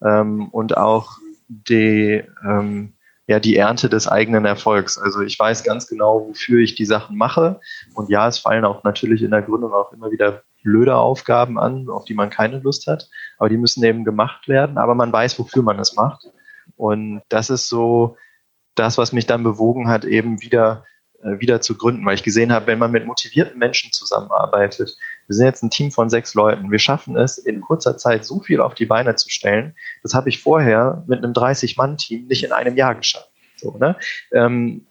[0.03, 2.93] ähm, und auch die, ähm,
[3.27, 4.97] ja, die Ernte des eigenen Erfolgs.
[4.97, 7.59] Also ich weiß ganz genau, wofür ich die Sachen mache.
[7.93, 11.89] Und ja, es fallen auch natürlich in der Gründung auch immer wieder blöde Aufgaben an,
[11.89, 13.09] auf die man keine Lust hat.
[13.37, 14.77] Aber die müssen eben gemacht werden.
[14.77, 16.29] Aber man weiß, wofür man es macht.
[16.75, 18.17] Und das ist so
[18.75, 20.83] das, was mich dann bewogen hat, eben wieder
[21.25, 24.95] wieder zu gründen, weil ich gesehen habe, wenn man mit motivierten Menschen zusammenarbeitet,
[25.27, 28.39] wir sind jetzt ein Team von sechs Leuten, wir schaffen es in kurzer Zeit so
[28.41, 32.51] viel auf die Beine zu stellen, das habe ich vorher mit einem 30-Mann-Team nicht in
[32.51, 33.29] einem Jahr geschafft.
[33.57, 33.95] So, ne?
[34.31, 34.85] Ähm,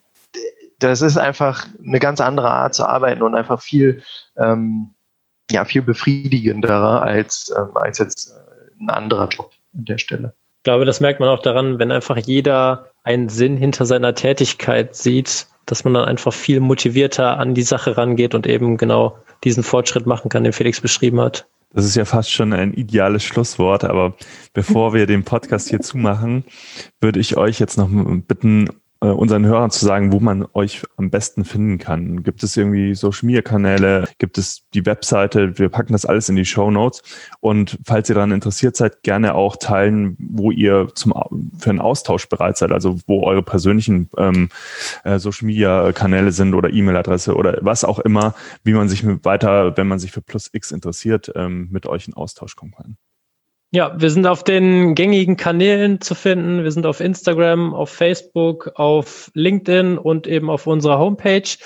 [0.78, 4.02] das ist einfach eine ganz andere Art zu arbeiten und einfach viel,
[4.36, 4.94] ähm,
[5.50, 10.34] ja, viel befriedigenderer als, ähm, als jetzt äh, ein anderer Job an der Stelle.
[10.58, 14.96] Ich glaube, das merkt man auch daran, wenn einfach jeder einen Sinn hinter seiner Tätigkeit
[14.96, 19.62] sieht, dass man dann einfach viel motivierter an die Sache rangeht und eben genau diesen
[19.62, 21.46] Fortschritt machen kann, den Felix beschrieben hat.
[21.74, 24.14] Das ist ja fast schon ein ideales Schlusswort, aber
[24.52, 26.44] bevor wir den Podcast hier zumachen,
[27.00, 28.68] würde ich euch jetzt noch bitten,
[29.10, 32.22] unseren Hörern zu sagen, wo man euch am besten finden kann.
[32.22, 34.08] Gibt es irgendwie Social Media Kanäle?
[34.18, 35.58] Gibt es die Webseite?
[35.58, 37.02] Wir packen das alles in die Show Notes.
[37.40, 41.12] Und falls ihr daran interessiert seid, gerne auch teilen, wo ihr zum,
[41.58, 44.48] für einen Austausch bereit seid, also wo eure persönlichen ähm,
[45.04, 49.76] äh, Social Media Kanäle sind oder E-Mail-Adresse oder was auch immer, wie man sich weiter,
[49.76, 52.96] wenn man sich für Plus X interessiert, ähm, mit euch in Austausch kommen kann.
[53.74, 56.62] Ja, wir sind auf den gängigen Kanälen zu finden.
[56.62, 61.56] Wir sind auf Instagram, auf Facebook, auf LinkedIn und eben auf unserer Homepage.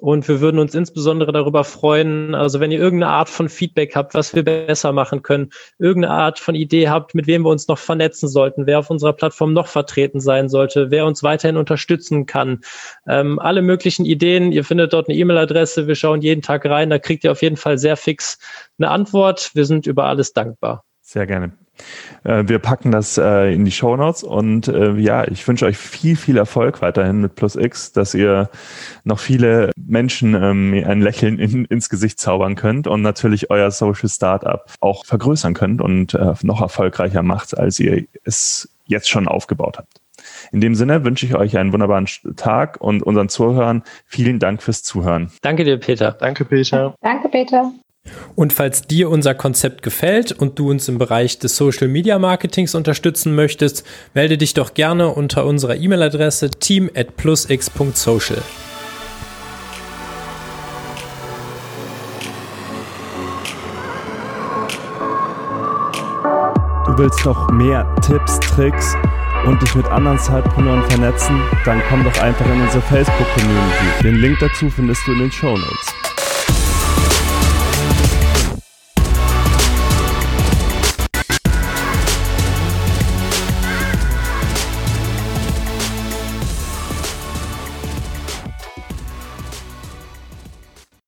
[0.00, 4.14] Und wir würden uns insbesondere darüber freuen, also wenn ihr irgendeine Art von Feedback habt,
[4.14, 7.78] was wir besser machen können, irgendeine Art von Idee habt, mit wem wir uns noch
[7.78, 12.62] vernetzen sollten, wer auf unserer Plattform noch vertreten sein sollte, wer uns weiterhin unterstützen kann.
[13.06, 16.98] Ähm, alle möglichen Ideen, ihr findet dort eine E-Mail-Adresse, wir schauen jeden Tag rein, da
[16.98, 18.40] kriegt ihr auf jeden Fall sehr fix
[18.78, 19.52] eine Antwort.
[19.54, 20.82] Wir sind über alles dankbar.
[21.12, 21.52] Sehr gerne.
[22.24, 25.76] Äh, wir packen das äh, in die Show Notes und äh, ja, ich wünsche euch
[25.76, 28.48] viel, viel Erfolg weiterhin mit Plus X, dass ihr
[29.04, 34.08] noch viele Menschen ähm, ein Lächeln in, ins Gesicht zaubern könnt und natürlich euer Social
[34.08, 40.00] Startup auch vergrößern könnt und noch erfolgreicher macht, als ihr es jetzt schon aufgebaut habt.
[40.50, 42.06] In dem Sinne wünsche ich euch einen wunderbaren
[42.36, 45.30] Tag und unseren Zuhörern vielen Dank fürs Zuhören.
[45.42, 46.12] Danke dir, Peter.
[46.12, 46.94] Danke, Peter.
[47.02, 47.70] Danke, Peter.
[48.34, 52.74] Und falls dir unser Konzept gefällt und du uns im Bereich des Social Media Marketings
[52.74, 53.84] unterstützen möchtest,
[54.14, 58.42] melde dich doch gerne unter unserer E-Mail-Adresse team at plusx.social.
[66.86, 68.94] Du willst noch mehr Tipps, Tricks
[69.46, 71.40] und dich mit anderen Zeitpreneuren vernetzen?
[71.64, 74.02] Dann komm doch einfach in unsere Facebook-Community.
[74.02, 76.21] Den Link dazu findest du in den Show Notes.